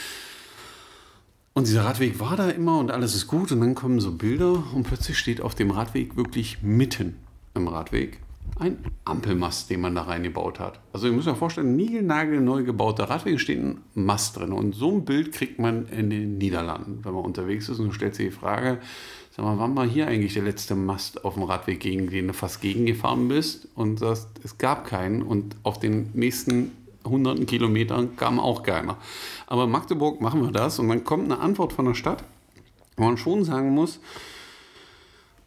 [1.58, 3.52] Und dieser Radweg war da immer und alles ist gut.
[3.52, 7.16] Und dann kommen so Bilder und plötzlich steht auf dem Radweg wirklich mitten
[7.56, 8.20] im Radweg
[8.60, 10.80] ein Ampelmast, den man da reingebaut hat.
[10.94, 14.54] Also ihr müsst euch vorstellen, neu gebauter Radweg steht ein Mast drin.
[14.54, 18.14] Und so ein Bild kriegt man in den Niederlanden, wenn man unterwegs ist und stellt
[18.14, 18.78] sich die Frage,
[19.36, 22.34] sag mal, wann war hier eigentlich der letzte Mast auf dem Radweg, gegen den du
[22.34, 26.72] fast gegengefahren bist und sagst, es gab keinen und auf den nächsten
[27.10, 28.98] hunderten Kilometern kam auch keiner.
[29.48, 32.24] Aber in Magdeburg machen wir das und dann kommt eine Antwort von der Stadt,
[32.96, 34.00] wo man schon sagen muss,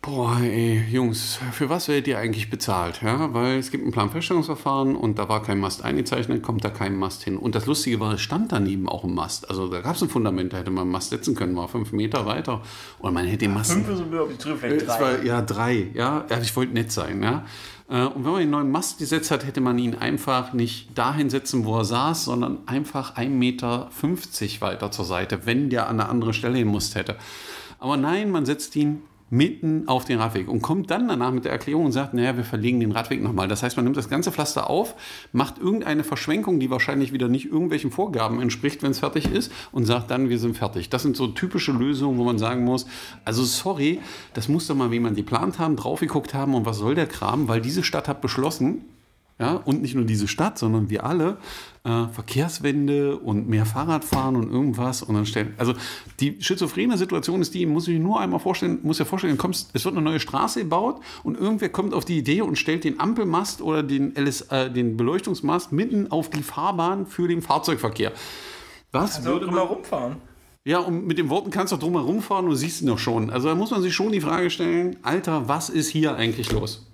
[0.02, 3.02] Boah, ey, Jungs, für was werdet ihr eigentlich bezahlt?
[3.02, 6.96] Ja, weil es gibt ein Planfeststellungsverfahren und da war kein Mast eingezeichnet, kommt da kein
[6.96, 7.36] Mast hin.
[7.36, 9.50] Und das Lustige war, es stand daneben auch ein Mast.
[9.50, 11.92] Also da gab es ein Fundament, da hätte man einen Mast setzen können, war fünf
[11.92, 12.62] Meter weiter.
[13.00, 13.72] Oder man hätte den Mast.
[13.72, 15.00] Fünf ist auf die Trübe, vielleicht drei.
[15.00, 15.90] War, ja, drei.
[15.92, 17.22] Ja, ich wollte nett sein.
[17.22, 17.44] Ja.
[17.90, 21.28] Äh, und wenn man den neuen Mast gesetzt hat, hätte man ihn einfach nicht dahin
[21.28, 23.90] setzen, wo er saß, sondern einfach 1,50 Meter
[24.60, 27.16] weiter zur Seite, wenn der an eine andere Stelle hin musste hätte.
[27.78, 31.52] Aber nein, man setzt ihn mitten auf den Radweg und kommt dann danach mit der
[31.52, 33.46] Erklärung und sagt, naja, wir verlegen den Radweg nochmal.
[33.46, 34.96] Das heißt, man nimmt das ganze Pflaster auf,
[35.32, 39.86] macht irgendeine Verschwenkung, die wahrscheinlich wieder nicht irgendwelchen Vorgaben entspricht, wenn es fertig ist und
[39.86, 40.90] sagt dann, wir sind fertig.
[40.90, 42.86] Das sind so typische Lösungen, wo man sagen muss,
[43.24, 44.00] also sorry,
[44.34, 47.46] das muss doch mal jemand geplant haben, drauf geguckt haben und was soll der Kram,
[47.46, 48.84] weil diese Stadt hat beschlossen,
[49.40, 51.38] ja, und nicht nur diese Stadt, sondern wir alle,
[51.84, 55.02] äh, Verkehrswende und mehr Fahrradfahren und irgendwas.
[55.02, 55.72] Und dann stellen, also
[56.20, 59.86] die schizophrene Situation ist die, muss ich nur einmal vorstellen, muss ja vorstellen, kommst, es
[59.86, 63.62] wird eine neue Straße gebaut und irgendwer kommt auf die Idee und stellt den Ampelmast
[63.62, 68.12] oder den, LS, äh, den Beleuchtungsmast mitten auf die Fahrbahn für den Fahrzeugverkehr.
[68.92, 70.16] Was also würde man rumfahren?
[70.64, 73.30] Ja, und mit den Worten kannst du drum fahren und siehst ihn noch schon.
[73.30, 76.89] Also da muss man sich schon die Frage stellen, Alter, was ist hier eigentlich los?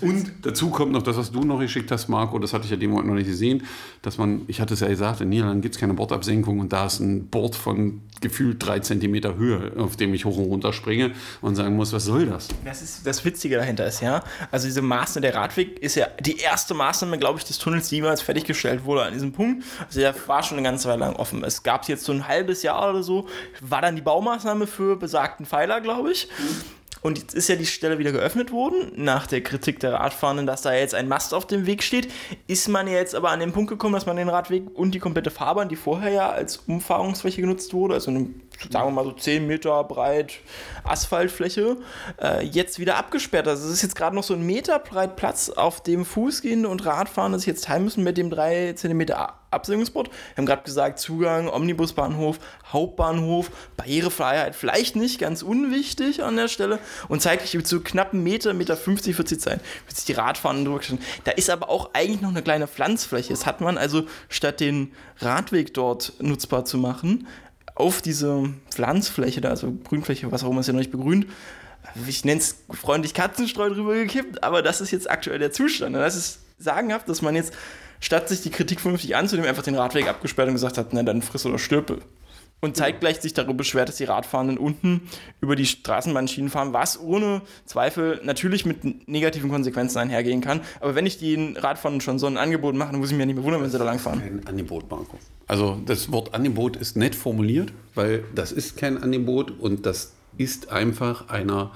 [0.00, 2.76] Und dazu kommt noch das, was du noch geschickt hast, Marco, das hatte ich ja
[2.76, 3.64] dem Moment noch nicht gesehen,
[4.02, 6.86] dass man, ich hatte es ja gesagt, in Niederlanden gibt es keine Bordabsenkung und da
[6.86, 11.12] ist ein Board von gefühlt drei Zentimeter Höhe, auf dem ich hoch und runter springe
[11.40, 12.48] und sagen muss, was soll das?
[12.64, 16.38] Das ist das Witzige dahinter ist, ja, also diese Maßnahme, der Radweg ist ja die
[16.38, 19.64] erste Maßnahme, glaube ich, des Tunnels, die jemals fertiggestellt wurde an diesem Punkt.
[19.86, 21.44] Also der war schon eine ganze Weile lang offen.
[21.44, 23.28] Es gab jetzt so ein halbes Jahr oder so,
[23.60, 26.28] war dann die Baumaßnahme für besagten Pfeiler, glaube ich.
[26.38, 26.77] Mhm.
[27.02, 30.62] Und jetzt ist ja die Stelle wieder geöffnet worden, nach der Kritik der Radfahrenden, dass
[30.62, 32.08] da jetzt ein Mast auf dem Weg steht.
[32.46, 35.30] Ist man jetzt aber an den Punkt gekommen, dass man den Radweg und die komplette
[35.30, 38.28] Fahrbahn, die vorher ja als Umfahrungsfläche genutzt wurde, also eine,
[38.70, 40.34] sagen wir mal so 10 Meter breit
[40.84, 41.76] Asphaltfläche,
[42.20, 43.46] äh, jetzt wieder abgesperrt.
[43.46, 46.84] Also es ist jetzt gerade noch so ein Meter breit Platz, auf dem Fußgehende und
[46.84, 50.08] Radfahrende sich jetzt teilen müssen mit dem 3 Zentimeter Absenkungsboard.
[50.08, 52.38] Wir haben gerade gesagt, Zugang, Omnibusbahnhof,
[52.70, 58.52] Hauptbahnhof, Barrierefreiheit, vielleicht nicht ganz unwichtig an der Stelle und zeitlich mit so knappen Meter,
[58.52, 60.80] Meter 50 wird sie sein, wird sich die Radfahrenden drüber
[61.24, 63.30] Da ist aber auch eigentlich noch eine kleine Pflanzfläche.
[63.30, 67.26] Das hat man also statt den Radweg dort nutzbar zu machen,
[67.78, 71.26] auf diese Pflanzfläche da, also Grünfläche, was auch immer ist ja noch nicht begrünt,
[72.06, 75.94] ich nenne es freundlich Katzenstreu drüber gekippt, aber das ist jetzt aktuell der Zustand.
[75.94, 77.52] Das ist sagenhaft, dass man jetzt
[78.00, 81.22] statt sich die Kritik vernünftig anzunehmen, einfach den Radweg abgesperrt und gesagt hat, na dann
[81.22, 82.00] friss oder stirbe.
[82.60, 85.02] Und zeitgleich sich darüber beschwert, dass die Radfahrenden unten
[85.40, 90.60] über die Straßenbahnschienen fahren, was ohne Zweifel natürlich mit negativen Konsequenzen einhergehen kann.
[90.80, 93.26] Aber wenn ich den Radfahrenden schon so ein Angebot mache, dann muss ich mich ja
[93.26, 94.20] nicht mehr wundern, wenn sie da lang fahren.
[94.20, 95.18] Kein Angebot, Marco.
[95.46, 100.70] Also das Wort Angebot ist nett formuliert, weil das ist kein Angebot und das ist
[100.70, 101.70] einfach einer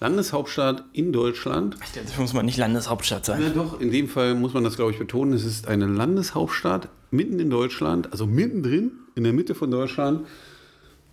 [0.00, 1.76] Landeshauptstadt in Deutschland.
[1.94, 3.42] Das muss man nicht Landeshauptstadt sein.
[3.42, 5.32] Ja, doch, in dem Fall muss man das, glaube ich, betonen.
[5.32, 10.26] Es ist eine Landeshauptstadt mitten in Deutschland, also mittendrin, in der Mitte von Deutschland.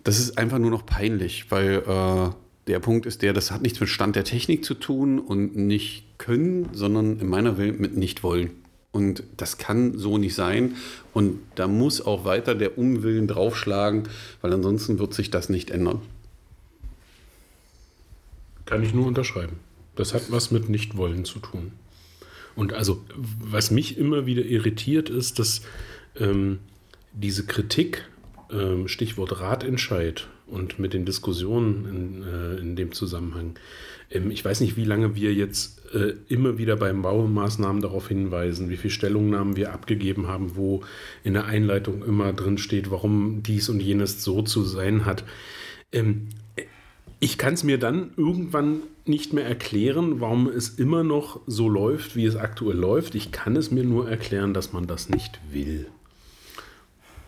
[0.04, 2.30] Das ist einfach nur noch peinlich, weil äh,
[2.68, 6.04] der Punkt ist der, das hat nichts mit Stand der Technik zu tun und nicht
[6.16, 8.50] können, sondern in meiner Welt mit nicht wollen.
[8.92, 10.76] Und das kann so nicht sein.
[11.12, 14.04] Und da muss auch weiter der Unwillen draufschlagen,
[14.40, 16.00] weil ansonsten wird sich das nicht ändern.
[18.64, 19.58] Kann ich nur unterschreiben.
[19.96, 21.72] Das hat was mit Nichtwollen zu tun.
[22.54, 25.60] Und also, was mich immer wieder irritiert, ist, dass
[26.18, 26.60] ähm,
[27.16, 28.04] diese Kritik,
[28.52, 33.54] ähm, Stichwort Ratentscheid und mit den Diskussionen in, äh, in dem Zusammenhang,
[34.10, 38.68] ähm, ich weiß nicht, wie lange wir jetzt äh, immer wieder beim Baumaßnahmen darauf hinweisen,
[38.68, 40.82] wie viele Stellungnahmen wir abgegeben haben, wo
[41.24, 45.24] in der Einleitung immer drin steht, warum dies und jenes so zu sein hat.
[45.92, 46.28] Ähm,
[47.18, 52.14] ich kann es mir dann irgendwann nicht mehr erklären, warum es immer noch so läuft,
[52.14, 53.14] wie es aktuell läuft.
[53.14, 55.86] Ich kann es mir nur erklären, dass man das nicht will.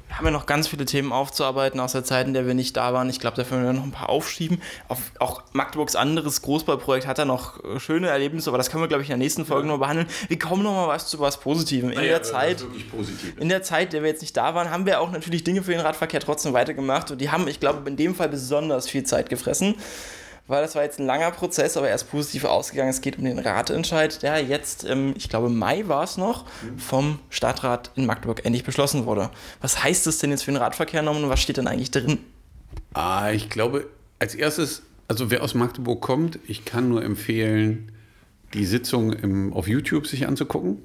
[0.09, 2.77] Wir haben ja noch ganz viele Themen aufzuarbeiten aus der Zeit, in der wir nicht
[2.77, 3.09] da waren.
[3.11, 4.61] Ich glaube, da werden wir noch ein paar aufschieben.
[4.88, 8.88] Auf, auch Magdeburgs anderes Großbauprojekt hat da noch äh, schöne Erlebnisse, aber das können wir,
[8.88, 9.75] glaube ich, in der nächsten Folge ja.
[9.75, 10.09] noch behandeln.
[10.29, 11.90] Wir kommen noch mal was zu was Positivem.
[11.90, 12.64] In ja, der Zeit,
[13.38, 15.62] in der Zeit, in der wir jetzt nicht da waren, haben wir auch natürlich Dinge
[15.62, 19.05] für den Radverkehr trotzdem weitergemacht und die haben, ich glaube, in dem Fall besonders viel
[19.05, 19.75] Zeit gefressen
[20.48, 22.90] weil das war jetzt ein langer Prozess, aber er ist positiv ausgegangen.
[22.90, 26.46] Es geht um den Ratentscheid, der jetzt, ähm, ich glaube, Mai war es noch,
[26.78, 29.30] vom Stadtrat in Magdeburg endlich beschlossen wurde.
[29.61, 32.18] Was heißt das denn jetzt für den Radverkehr noch und was steht denn eigentlich drin?
[32.94, 33.87] Ah, ich glaube,
[34.18, 37.92] als erstes, also wer aus Magdeburg kommt, ich kann nur empfehlen,
[38.54, 40.78] die Sitzung im, auf YouTube sich anzugucken.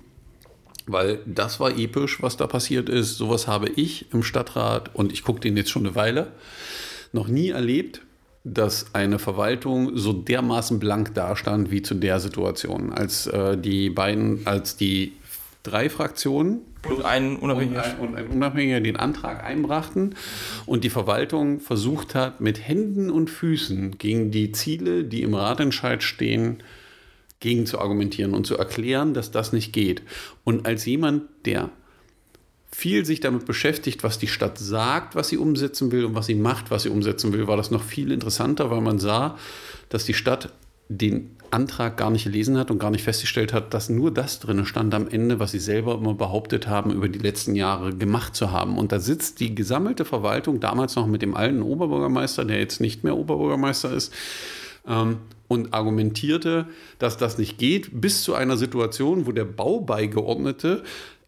[0.86, 3.16] Weil das war episch, was da passiert ist.
[3.16, 6.34] Sowas habe ich im Stadtrat und ich gucke den jetzt schon eine Weile
[7.14, 8.02] noch nie erlebt
[8.44, 14.46] dass eine Verwaltung so dermaßen blank dastand wie zu der Situation, als äh, die beiden,
[14.46, 15.14] als die
[15.64, 20.16] drei Fraktionen plus ein Unabhängiger und ein, und ein Unabhängiger den Antrag einbrachten
[20.66, 26.04] und die Verwaltung versucht hat, mit Händen und Füßen gegen die Ziele, die im Ratentscheid
[26.04, 26.62] stehen,
[27.40, 30.02] gegen zu argumentieren und zu erklären, dass das nicht geht.
[30.44, 31.70] Und als jemand, der
[32.74, 36.36] viel sich damit beschäftigt, was die Stadt sagt, was sie umsetzen will und was sie
[36.36, 39.38] macht, was sie umsetzen will, war das noch viel interessanter, weil man sah,
[39.90, 40.52] dass die Stadt
[40.90, 44.66] den Antrag gar nicht gelesen hat und gar nicht festgestellt hat, dass nur das drin
[44.66, 48.52] stand am Ende, was sie selber immer behauptet haben, über die letzten Jahre gemacht zu
[48.52, 48.78] haben.
[48.78, 53.04] Und da sitzt die gesammelte Verwaltung, damals noch mit dem alten Oberbürgermeister, der jetzt nicht
[53.04, 54.12] mehr Oberbürgermeister ist,
[54.88, 60.84] ähm, und argumentierte, dass das nicht geht, bis zu einer Situation, wo der Baubeigeordnete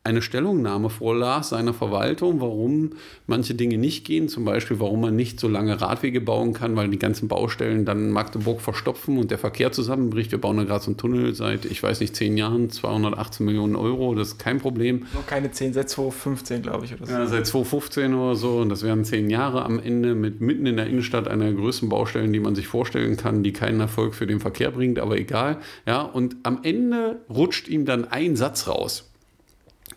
[0.05, 2.91] eine Stellungnahme vorlas seiner Verwaltung, warum
[3.25, 6.89] manche Dinge nicht gehen, zum Beispiel warum man nicht so lange Radwege bauen kann, weil
[6.89, 10.31] die ganzen Baustellen dann Magdeburg verstopfen und der Verkehr zusammenbricht.
[10.31, 13.75] Wir bauen da gerade so einen Tunnel seit, ich weiß nicht, zehn Jahren, 218 Millionen
[13.75, 15.07] Euro, das ist kein Problem.
[15.15, 16.93] Noch keine zehn, seit 2015, glaube ich.
[16.93, 17.11] Oder so.
[17.11, 20.77] Ja, seit 2015 oder so und das wären zehn Jahre am Ende mit mitten in
[20.77, 24.27] der Innenstadt einer der größten Baustellen, die man sich vorstellen kann, die keinen Erfolg für
[24.27, 25.57] den Verkehr bringt, aber egal.
[25.87, 29.11] Ja, und am Ende rutscht ihm dann ein Satz raus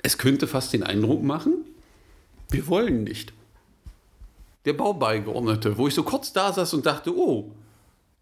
[0.03, 1.65] es könnte fast den Eindruck machen,
[2.51, 3.33] wir wollen nicht.
[4.65, 7.51] Der Baubeigeordnete, wo ich so kurz da saß und dachte, oh,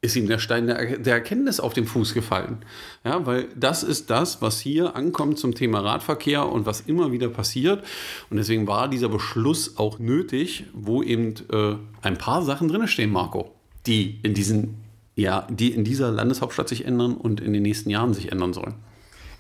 [0.03, 2.59] ist ihm der Stein der, Erkenntnis auf den Fuß gefallen.
[3.05, 7.29] Ja, weil das ist das, was hier ankommt zum Thema Radverkehr und was immer wieder
[7.29, 7.85] passiert.
[8.31, 13.53] Und deswegen war dieser Beschluss auch nötig, wo eben äh, ein paar Sachen drinstehen, Marco,
[13.87, 14.77] die in diesen,
[15.17, 18.75] ja, die in dieser Landeshauptstadt sich ändern und in den nächsten Jahren sich ändern sollen.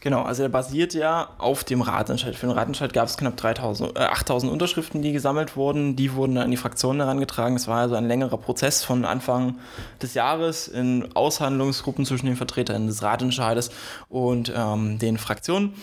[0.00, 2.37] Genau, also er basiert ja auf dem Ratentscheid.
[2.37, 5.96] Für den Ratentscheid gab es knapp 3000, äh, 8000 Unterschriften, die gesammelt wurden.
[5.96, 7.56] Die wurden dann an die Fraktionen herangetragen.
[7.56, 9.56] Es war also ein längerer Prozess von Anfang
[10.00, 13.70] des Jahres in Aushandlungsgruppen zwischen den Vertretern des Ratentscheides
[14.09, 15.74] und ähm, den Fraktionen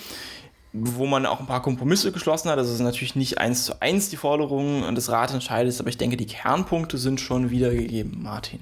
[0.76, 2.58] wo man auch ein paar Kompromisse geschlossen hat.
[2.58, 6.26] Das ist natürlich nicht eins zu eins die Forderungen des Ratentscheides, aber ich denke, die
[6.26, 8.62] Kernpunkte sind schon wiedergegeben, Martin.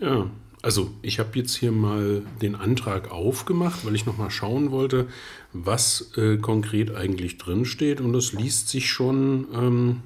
[0.00, 0.26] Ja,
[0.64, 5.06] also ich habe jetzt hier mal den Antrag aufgemacht, weil ich noch mal schauen wollte,
[5.52, 8.00] was äh, konkret eigentlich drin steht.
[8.00, 10.00] Und das liest sich schon ähm,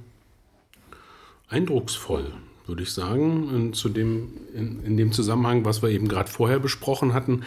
[1.49, 2.33] eindrucksvoll,
[2.67, 6.59] würde ich sagen, in, zu dem, in, in, dem Zusammenhang, was wir eben gerade vorher
[6.59, 7.45] besprochen hatten,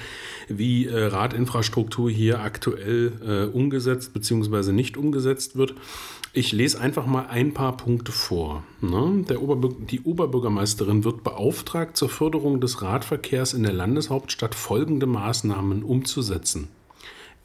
[0.47, 3.11] wie äh, Radinfrastruktur hier aktuell
[3.51, 4.71] äh, umgesetzt bzw.
[4.71, 5.75] nicht umgesetzt wird.
[6.33, 8.63] Ich lese einfach mal ein paar Punkte vor.
[8.79, 9.25] Ne?
[9.37, 16.69] Oberbür die Oberbürgermeisterin wird beauftragt, zur Förderung des Radverkehrs in der Landeshauptstadt folgende Maßnahmen umzusetzen.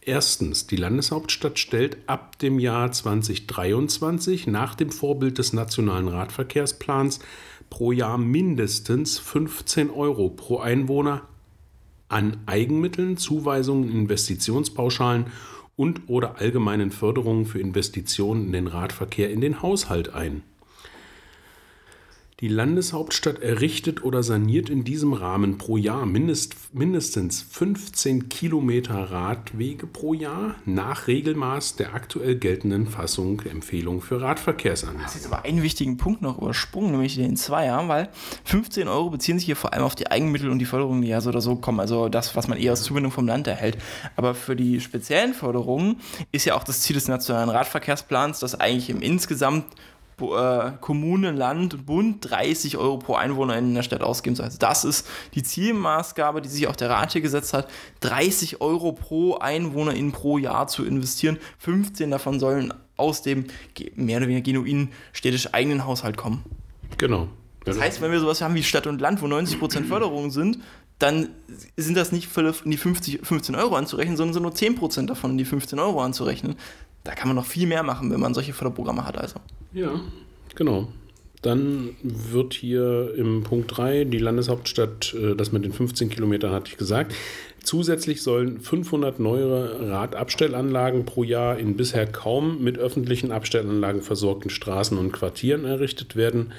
[0.02, 7.18] Erstens, die Landeshauptstadt stellt ab dem Jahr 2023 nach dem Vorbild des Nationalen Radverkehrsplans
[7.70, 11.22] pro Jahr mindestens 15 Euro pro Einwohner
[12.08, 15.26] an Eigenmitteln, Zuweisungen, Investitionspauschalen
[15.76, 20.42] und oder allgemeinen Förderungen für Investitionen in den Radverkehr in den Haushalt ein.
[22.40, 29.86] Die Landeshauptstadt errichtet oder saniert in diesem Rahmen pro Jahr mindest, mindestens 15 Kilometer Radwege
[29.86, 35.02] pro Jahr nach Regelmaß der aktuell geltenden Fassung Empfehlung für Radverkehrsanlagen.
[35.02, 38.10] Das ist jetzt aber einen wichtigen Punkt noch übersprungen, nämlich den Zweier, weil
[38.44, 41.22] 15 Euro beziehen sich hier vor allem auf die Eigenmittel und die Förderungen, die ja
[41.22, 43.78] so oder so kommen, also das, was man eher als Zuwendung vom Land erhält.
[44.14, 48.90] Aber für die speziellen Förderungen ist ja auch das Ziel des nationalen Radverkehrsplans, dass eigentlich
[48.90, 49.64] im insgesamt
[50.20, 54.46] äh, Kommune, Land und Bund 30 Euro pro Einwohner in der Stadt ausgeben soll.
[54.46, 57.68] Also das ist die Zielmaßgabe, die sich auch der Rat hier gesetzt hat,
[58.00, 61.38] 30 Euro pro Einwohner in pro Jahr zu investieren.
[61.58, 63.46] 15 davon sollen aus dem
[63.94, 66.44] mehr oder weniger genuinen städtisch eigenen Haushalt kommen.
[66.98, 67.28] Genau.
[67.64, 70.60] Das heißt, wenn wir sowas haben wie Stadt und Land, wo 90% Förderungen sind,
[70.98, 71.28] dann
[71.76, 75.38] sind das nicht in die 50, 15 Euro anzurechnen, sondern sind nur 10% davon in
[75.38, 76.56] die 15 Euro anzurechnen.
[77.06, 79.16] Da kann man noch viel mehr machen, wenn man solche Förderprogramme hat.
[79.16, 79.36] Also.
[79.72, 80.00] Ja,
[80.54, 80.88] genau.
[81.42, 86.70] Dann wird hier im Punkt 3 die Landeshauptstadt, äh, das mit den 15 Kilometern hatte
[86.72, 87.14] ich gesagt.
[87.62, 94.98] Zusätzlich sollen 500 neue Radabstellanlagen pro Jahr in bisher kaum mit öffentlichen Abstellanlagen versorgten Straßen
[94.98, 96.52] und Quartieren errichtet werden.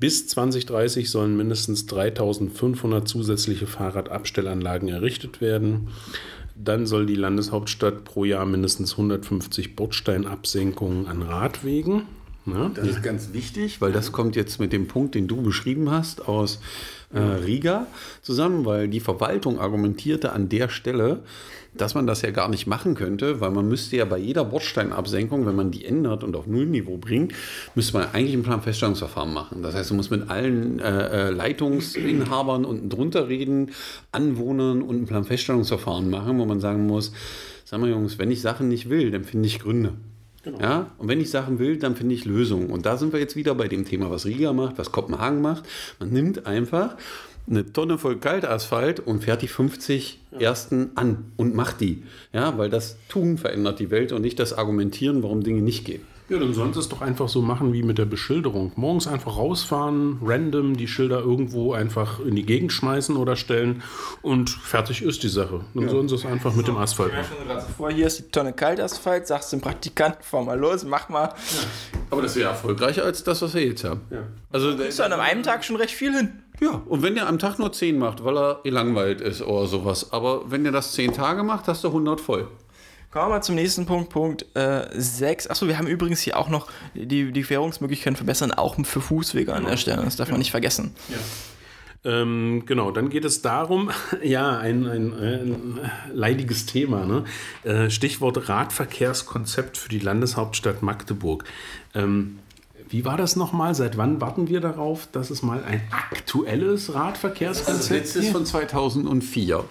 [0.00, 5.88] Bis 2030 sollen mindestens 3500 zusätzliche Fahrradabstellanlagen errichtet werden.
[6.60, 12.02] Dann soll die Landeshauptstadt pro Jahr mindestens 150 Bordsteinabsenkungen an Radwegen.
[12.54, 15.90] Ja, das ist ganz wichtig, weil das kommt jetzt mit dem Punkt, den du beschrieben
[15.90, 16.60] hast, aus
[17.12, 17.86] äh, Riga
[18.22, 21.20] zusammen, weil die Verwaltung argumentierte an der Stelle,
[21.74, 25.46] dass man das ja gar nicht machen könnte, weil man müsste ja bei jeder Bordsteinabsenkung,
[25.46, 27.32] wenn man die ändert und auf Nullniveau bringt,
[27.74, 29.62] müsste man eigentlich ein Planfeststellungsverfahren machen.
[29.62, 33.70] Das heißt, man muss mit allen äh, äh, Leitungsinhabern unten drunter reden,
[34.12, 37.12] Anwohnern und ein Planfeststellungsverfahren machen, wo man sagen muss,
[37.64, 39.92] sag mal Jungs, wenn ich Sachen nicht will, dann finde ich Gründe.
[40.48, 40.60] Genau.
[40.60, 42.70] Ja, und wenn ich Sachen will, dann finde ich Lösungen.
[42.70, 45.64] Und da sind wir jetzt wieder bei dem Thema, was Riga macht, was Kopenhagen macht.
[46.00, 46.96] Man nimmt einfach
[47.46, 50.38] eine Tonne voll Kaltasphalt und fährt die 50 ja.
[50.38, 52.02] ersten an und macht die.
[52.32, 56.02] Ja, weil das Tun verändert die Welt und nicht das Argumentieren, warum Dinge nicht gehen.
[56.28, 58.72] Ja, dann sollen sie es doch einfach so machen wie mit der Beschilderung.
[58.76, 63.82] Morgens einfach rausfahren, random die Schilder irgendwo einfach in die Gegend schmeißen oder stellen
[64.20, 65.60] und fertig ist die Sache.
[65.72, 65.88] Dann ja.
[65.88, 67.34] sollen sie es einfach mit dem Asphalt machen.
[67.66, 71.28] Ich vor, hier ist die Tonne Kaltasphalt, sagst dem Praktikanten, fahr mal los, mach mal.
[71.28, 71.34] Ja.
[72.10, 74.02] Aber das wäre erfolgreicher als das, was wir jetzt haben.
[74.10, 74.24] Ja.
[74.52, 76.42] Also, da ist an einem Tag schon recht viel hin.
[76.60, 80.12] Ja, und wenn ihr am Tag nur 10 macht, weil er langweilt ist oder sowas,
[80.12, 82.48] aber wenn ihr das 10 Tage macht, hast du 100 voll.
[83.18, 85.46] Kommen wir mal zum nächsten Punkt, Punkt 6.
[85.46, 89.52] Äh, Achso, wir haben übrigens hier auch noch die, die Fährungsmöglichkeiten verbessern, auch für Fußwege
[89.52, 90.04] an der Stelle.
[90.04, 90.94] Das darf man nicht vergessen.
[92.04, 92.12] Ja.
[92.12, 93.90] Ähm, genau, dann geht es darum,
[94.22, 95.80] ja, ein, ein, ein
[96.12, 97.24] leidiges Thema, ne?
[97.64, 101.42] Äh, Stichwort Radverkehrskonzept für die Landeshauptstadt Magdeburg.
[101.96, 102.38] Ähm,
[102.88, 103.74] wie war das nochmal?
[103.74, 108.16] Seit wann warten wir darauf, dass es mal ein aktuelles Radverkehrskonzept gibt?
[108.16, 109.64] Das ist von 2004.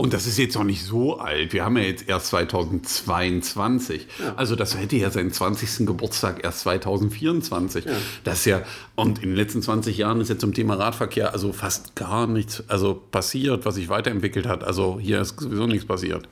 [0.00, 1.52] Und das ist jetzt noch nicht so alt.
[1.52, 4.06] Wir haben ja jetzt erst 2022.
[4.20, 4.34] Ja.
[4.36, 5.86] Also das hätte ja seinen 20.
[5.88, 7.84] Geburtstag erst 2024.
[7.84, 7.90] Ja.
[8.22, 8.62] Das ist ja,
[8.94, 12.62] und in den letzten 20 Jahren ist ja zum Thema Radverkehr also fast gar nichts
[12.68, 14.62] also passiert, was sich weiterentwickelt hat.
[14.62, 16.28] Also hier ist sowieso nichts passiert.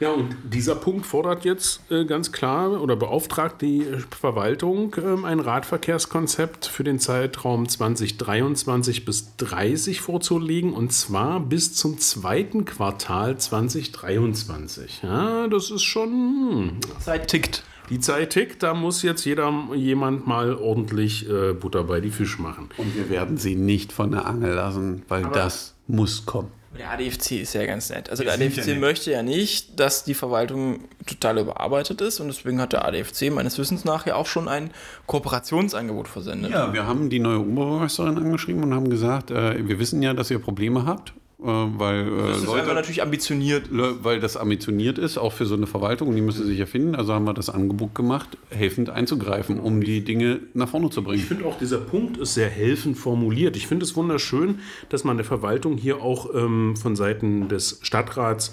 [0.00, 5.38] Ja, und dieser Punkt fordert jetzt äh, ganz klar oder beauftragt die Verwaltung, äh, ein
[5.38, 15.02] Radverkehrskonzept für den Zeitraum 2023 bis 30 vorzulegen und zwar bis zum zweiten Quartal 2023.
[15.02, 16.10] Ja, das ist schon.
[16.10, 16.80] Hm.
[17.00, 17.62] Zeit tickt.
[17.90, 22.38] Die Zeit tickt, da muss jetzt jeder, jemand mal ordentlich äh, Butter bei die Fisch
[22.38, 22.70] machen.
[22.78, 26.50] Und wir werden sie nicht von der Angel lassen, weil Aber das muss kommen.
[26.78, 28.10] Der ADFC ist ja ganz nett.
[28.10, 32.60] Also der ADFC ja möchte ja nicht, dass die Verwaltung total überarbeitet ist und deswegen
[32.60, 34.70] hat der ADFC meines Wissens nach ja auch schon ein
[35.06, 36.50] Kooperationsangebot versendet.
[36.50, 40.30] Ja, wir haben die neue Oberbürgermeisterin angeschrieben und haben gesagt, äh, wir wissen ja, dass
[40.30, 43.68] ihr Probleme habt weil äh, das ist Leute, natürlich ambitioniert.
[43.70, 46.94] Weil das ambitioniert ist, auch für so eine Verwaltung, und die müsste sich erfinden.
[46.94, 51.18] Also haben wir das Angebot gemacht, helfend einzugreifen, um die Dinge nach vorne zu bringen.
[51.18, 53.56] Ich finde auch, dieser Punkt ist sehr helfend formuliert.
[53.56, 58.52] Ich finde es wunderschön, dass man der Verwaltung hier auch ähm, von Seiten des Stadtrats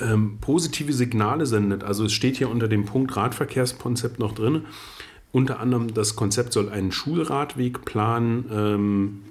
[0.00, 1.84] ähm, positive Signale sendet.
[1.84, 4.62] Also es steht hier unter dem Punkt Radverkehrskonzept noch drin.
[5.32, 9.22] Unter anderem, das Konzept soll einen Schulradwegplan ähm,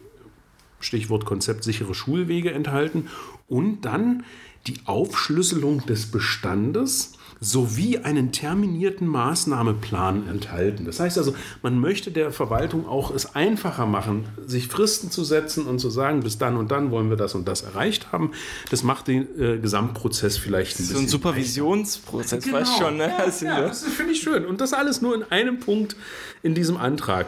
[0.80, 3.10] Stichwort Konzept sichere Schulwege enthalten
[3.48, 4.24] und dann
[4.68, 10.86] die Aufschlüsselung des Bestandes sowie einen terminierten Maßnahmeplan enthalten.
[10.86, 15.66] Das heißt also, man möchte der Verwaltung auch es einfacher machen, sich Fristen zu setzen
[15.68, 18.32] und zu sagen, bis dann und dann wollen wir das und das erreicht haben.
[18.72, 20.96] Das macht den äh, Gesamtprozess vielleicht ein bisschen.
[20.96, 22.58] So ein Supervisionsprozess, genau.
[22.58, 23.08] weißt schon, ne?
[23.10, 24.46] Ja, ja, das finde ich schön.
[24.46, 25.96] Und das alles nur in einem Punkt
[26.42, 27.28] in diesem Antrag.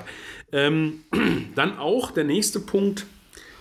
[0.52, 1.02] Ähm,
[1.56, 3.06] dann auch der nächste Punkt.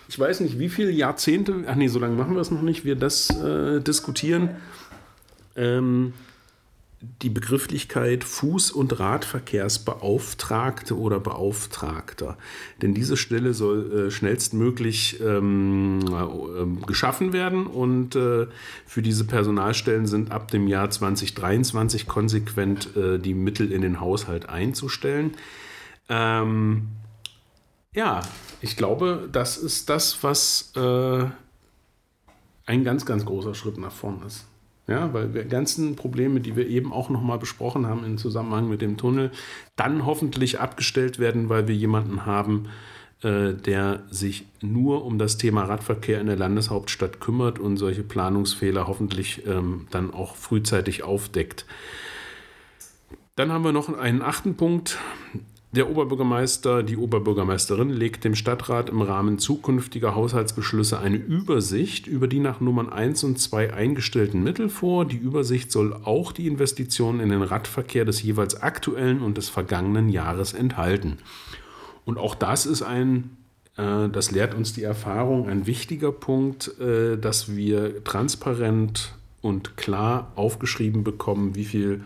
[0.09, 2.85] Ich weiß nicht, wie viele Jahrzehnte, ach nee, so lange machen wir es noch nicht,
[2.85, 4.51] wir das äh, diskutieren.
[5.57, 6.13] Ähm,
[7.23, 12.37] die Begrifflichkeit Fuß- und Radverkehrsbeauftragte oder Beauftragter.
[12.81, 18.47] Denn diese Stelle soll äh, schnellstmöglich ähm, äh, geschaffen werden und äh,
[18.87, 24.49] für diese Personalstellen sind ab dem Jahr 2023 konsequent äh, die Mittel in den Haushalt
[24.49, 25.35] einzustellen.
[26.09, 26.89] Ähm,
[27.97, 28.20] ja,
[28.61, 31.24] ich glaube, das ist das, was äh,
[32.66, 34.47] ein ganz, ganz großer Schritt nach vorn ist.
[34.86, 38.82] Ja, weil wir ganzen Probleme, die wir eben auch nochmal besprochen haben im Zusammenhang mit
[38.82, 39.32] dem Tunnel,
[39.74, 42.68] dann hoffentlich abgestellt werden, weil wir jemanden haben,
[43.22, 48.86] äh, der sich nur um das Thema Radverkehr in der Landeshauptstadt kümmert und solche Planungsfehler
[48.86, 51.66] hoffentlich ähm, dann auch frühzeitig aufdeckt.
[53.34, 54.99] Dann haben wir noch einen achten Punkt.
[55.77, 62.39] Der Oberbürgermeister, die Oberbürgermeisterin legt dem Stadtrat im Rahmen zukünftiger Haushaltsbeschlüsse eine Übersicht über die
[62.39, 65.05] nach Nummern 1 und 2 eingestellten Mittel vor.
[65.05, 70.09] Die Übersicht soll auch die Investitionen in den Radverkehr des jeweils aktuellen und des vergangenen
[70.09, 71.18] Jahres enthalten.
[72.07, 73.37] Und auch das ist ein,
[73.77, 80.33] äh, das lehrt uns die Erfahrung, ein wichtiger Punkt, äh, dass wir transparent und klar
[80.37, 82.01] aufgeschrieben bekommen, wie viel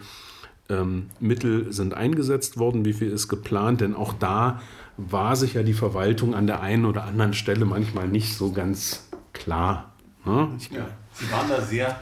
[0.70, 4.60] ähm, Mittel sind eingesetzt worden, wie viel ist geplant, denn auch da
[4.96, 9.08] war sich ja die Verwaltung an der einen oder anderen Stelle manchmal nicht so ganz
[9.32, 9.92] klar.
[10.24, 10.48] Ne?
[10.70, 12.00] Ja, sie waren da sehr,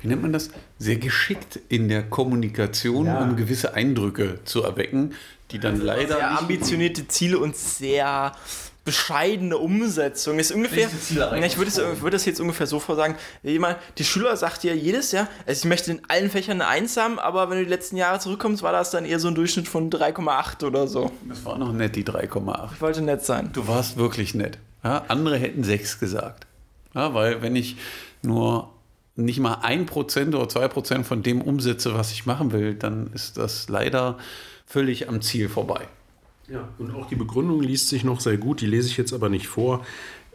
[0.00, 3.22] wie nennt man das, sehr geschickt in der Kommunikation, ja.
[3.22, 5.14] um gewisse Eindrücke zu erwecken,
[5.50, 6.16] die dann also leider.
[6.16, 8.32] Sehr ambitionierte Ziele und sehr
[8.84, 10.88] bescheidene Umsetzung ist ungefähr.
[10.88, 13.16] Ich würde, es, würde das jetzt ungefähr so vorsagen.
[13.42, 16.96] Jemand, die Schüler sagt ja jedes Jahr, also ich möchte in allen Fächern eine 1
[16.96, 19.68] haben, aber wenn du die letzten Jahre zurückkommst, war das dann eher so ein Durchschnitt
[19.68, 21.12] von 3,8 oder so.
[21.28, 22.74] Das war noch nett, die 3,8.
[22.74, 23.50] Ich wollte nett sein.
[23.52, 24.58] Du warst wirklich nett.
[24.82, 26.46] Ja, andere hätten 6 gesagt.
[26.94, 27.76] Ja, weil wenn ich
[28.22, 28.72] nur
[29.14, 33.68] nicht mal 1% oder 2% von dem umsetze, was ich machen will, dann ist das
[33.68, 34.18] leider
[34.66, 35.86] völlig am Ziel vorbei.
[36.52, 39.30] Ja, und auch die Begründung liest sich noch sehr gut, die lese ich jetzt aber
[39.30, 39.86] nicht vor.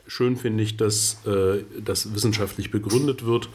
[0.08, 3.50] Schön finde ich, dass äh, das wissenschaftlich begründet wird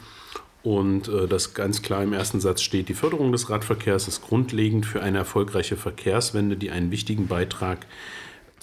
[0.61, 4.85] und äh, dass ganz klar im ersten Satz steht, die Förderung des Radverkehrs ist grundlegend
[4.85, 7.85] für eine erfolgreiche Verkehrswende, die einen wichtigen Beitrag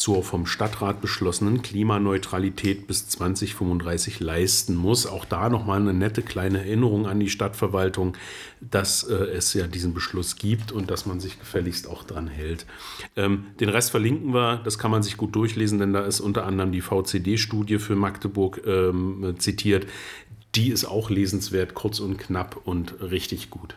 [0.01, 5.07] zur vom Stadtrat beschlossenen Klimaneutralität bis 2035 leisten muss.
[5.07, 8.16] Auch da nochmal eine nette kleine Erinnerung an die Stadtverwaltung,
[8.62, 12.64] dass äh, es ja diesen Beschluss gibt und dass man sich gefälligst auch dran hält.
[13.14, 16.46] Ähm, den Rest verlinken wir, das kann man sich gut durchlesen, denn da ist unter
[16.46, 19.86] anderem die VCD-Studie für Magdeburg ähm, zitiert.
[20.55, 23.76] Die ist auch lesenswert, kurz und knapp und richtig gut.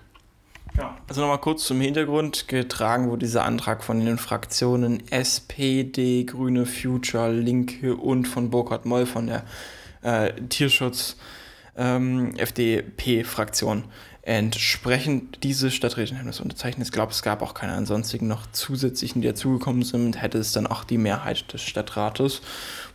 [1.07, 2.47] Also nochmal kurz zum Hintergrund.
[2.47, 9.05] Getragen wurde dieser Antrag von den Fraktionen SPD, Grüne, Future, Linke und von Burkhard Moll
[9.05, 9.43] von der
[10.01, 11.17] äh, Tierschutz
[11.76, 12.34] ähm.
[14.26, 16.88] Entsprechend diese Stadträtin haben das unterzeichnet.
[16.88, 20.65] Ich glaube, es gab auch keine ansonsten noch zusätzlichen, die dazugekommen sind, hätte es dann
[20.65, 22.41] auch die Mehrheit des Stadtrates.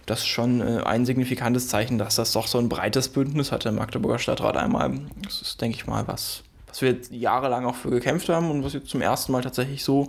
[0.06, 3.66] Das ist schon äh, ein signifikantes Zeichen, dass das doch so ein breites Bündnis hat,
[3.66, 5.00] der Magdeburger Stadtrat einmal.
[5.22, 6.44] Das ist, denke ich mal, was
[6.78, 9.82] was wir jetzt jahrelang auch für gekämpft haben und was jetzt zum ersten Mal tatsächlich
[9.82, 10.08] so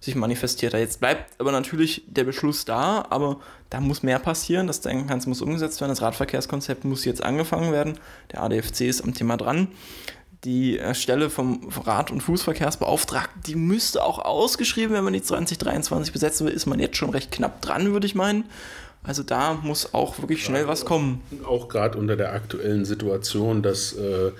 [0.00, 0.80] sich manifestiert hat.
[0.80, 3.38] Jetzt bleibt aber natürlich der Beschluss da, aber
[3.70, 4.66] da muss mehr passieren.
[4.66, 5.90] Das Denkenkanz muss umgesetzt werden.
[5.90, 7.98] Das Radverkehrskonzept muss jetzt angefangen werden.
[8.32, 9.68] Der ADFC ist am Thema dran.
[10.44, 16.46] Die Stelle vom Rad- und Fußverkehrsbeauftragten, die müsste auch ausgeschrieben werden, wenn die 2023 besetzen
[16.46, 18.44] will, ist man jetzt schon recht knapp dran, würde ich meinen.
[19.02, 21.22] Also da muss auch wirklich schnell was kommen.
[21.44, 24.32] Auch gerade unter der aktuellen Situation, dass äh,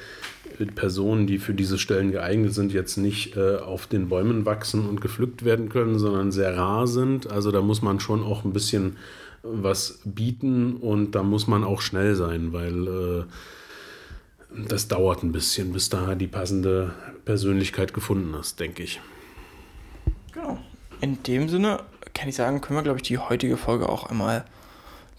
[0.75, 5.01] Personen, die für diese Stellen geeignet sind, jetzt nicht äh, auf den Bäumen wachsen und
[5.01, 7.31] gepflückt werden können, sondern sehr rar sind.
[7.31, 8.97] Also da muss man schon auch ein bisschen
[9.43, 13.25] was bieten und da muss man auch schnell sein, weil äh,
[14.69, 16.93] das dauert ein bisschen, bis da die passende
[17.25, 19.01] Persönlichkeit gefunden ist, denke ich.
[20.33, 20.59] Genau.
[21.01, 21.81] In dem Sinne
[22.15, 24.45] kann ich sagen, können wir, glaube ich, die heutige Folge auch einmal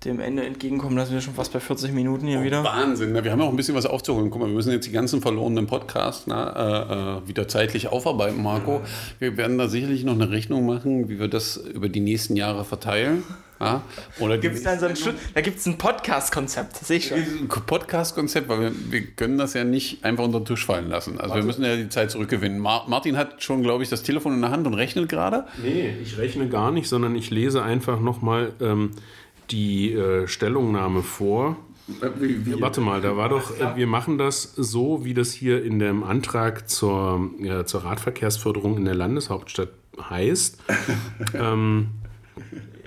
[0.06, 0.95] dem Ende entgegenkommen.
[0.95, 2.64] Da sind wir schon fast bei 40 Minuten hier oh, wieder.
[2.64, 3.12] Wahnsinn.
[3.12, 3.24] Ne?
[3.24, 4.30] Wir haben auch ein bisschen was aufzuholen.
[4.30, 8.41] Guck mal, wir müssen jetzt die ganzen verlorenen Podcasts na, äh, äh, wieder zeitlich aufarbeiten,
[8.41, 8.82] Marco.
[9.20, 12.64] Wir werden da sicherlich noch eine Rechnung machen, wie wir das über die nächsten Jahre
[12.64, 13.24] verteilen.
[13.60, 13.82] Ja?
[14.20, 14.95] Oder gibt's da, so ein
[15.34, 17.18] da gibt es ein Podcast-Konzept, sehe ich schon.
[17.18, 21.20] Ein Podcast-Konzept, weil wir, wir, können das ja nicht einfach unter den Tisch fallen lassen.
[21.20, 21.41] Also Warte.
[21.41, 22.58] wir müssen ja die Zeit zurückgewinnen.
[22.58, 25.45] Mar Martin hat schon, glaube ich, das Telefon in der Hand und rechnet gerade.
[25.62, 28.91] Nee, ich rechne gar nicht, sondern ich lese einfach nochmal ähm,
[29.52, 31.58] die äh, Stellungnahme vor.
[32.02, 35.32] Äh, wie, wie, Warte mal, da war doch, äh, wir machen das so, wie das
[35.32, 39.70] hier in dem Antrag zur, ja, zur Radverkehrsförderung in der Landeshauptstadt
[40.10, 40.60] heißt.
[41.34, 41.89] ähm,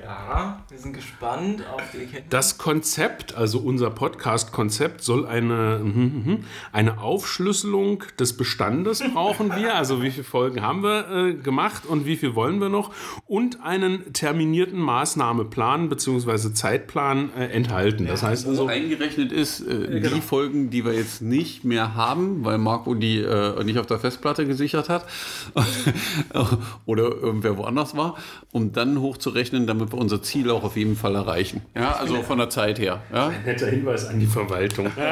[0.02, 2.24] Ja, wir sind gespannt auf die Erkenntnis.
[2.30, 9.76] Das Konzept, also unser Podcast-Konzept, soll eine, mhm, mhm, eine Aufschlüsselung des Bestandes brauchen wir.
[9.76, 12.90] Also wie viele Folgen haben wir äh, gemacht und wie viel wollen wir noch?
[13.26, 16.52] Und einen terminierten Maßnahmeplan bzw.
[16.52, 18.06] Zeitplan äh, enthalten.
[18.06, 22.58] Das heißt Also eingerechnet ist äh, die Folgen, die wir jetzt nicht mehr haben, weil
[22.58, 25.06] Marco die äh, nicht auf der Festplatte gesichert hat
[26.86, 28.16] oder irgendwer woanders war,
[28.50, 31.62] um dann hochzurechnen, damit wir unser Ziel auch auf jeden Fall erreichen.
[31.74, 33.02] Ja, also von der Zeit her.
[33.12, 33.32] Ja?
[33.44, 34.90] netter Hinweis an die Verwaltung.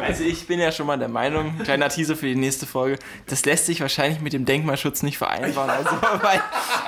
[0.00, 3.44] Also ich bin ja schon mal der Meinung, kleiner Teaser für die nächste Folge, das
[3.44, 5.70] lässt sich wahrscheinlich mit dem Denkmalschutz nicht vereinbaren.
[5.70, 5.90] Also,
[6.22, 6.40] weil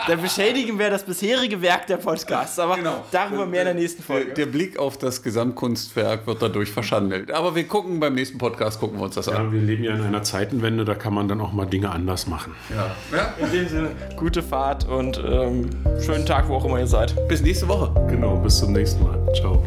[0.07, 2.59] da beschädigen wir das bisherige Werk der Podcasts.
[2.59, 2.79] Aber
[3.11, 4.33] darüber mehr in der nächsten Folge.
[4.33, 7.31] der Blick auf das Gesamtkunstwerk wird dadurch verschandelt.
[7.31, 9.47] Aber wir gucken beim nächsten Podcast, gucken wir uns das an.
[9.47, 12.27] Ja, wir leben ja in einer Zeitenwende, da kann man dann auch mal Dinge anders
[12.27, 12.55] machen.
[12.75, 12.97] Ja.
[13.39, 15.71] In dem Sinne, gute Fahrt und ähm,
[16.05, 17.12] schönen Tag, wo auch immer ihr seid.
[17.29, 17.91] Bis nächste Woche.
[18.09, 19.19] Genau, bis zum nächsten Mal.
[19.35, 19.63] Ciao.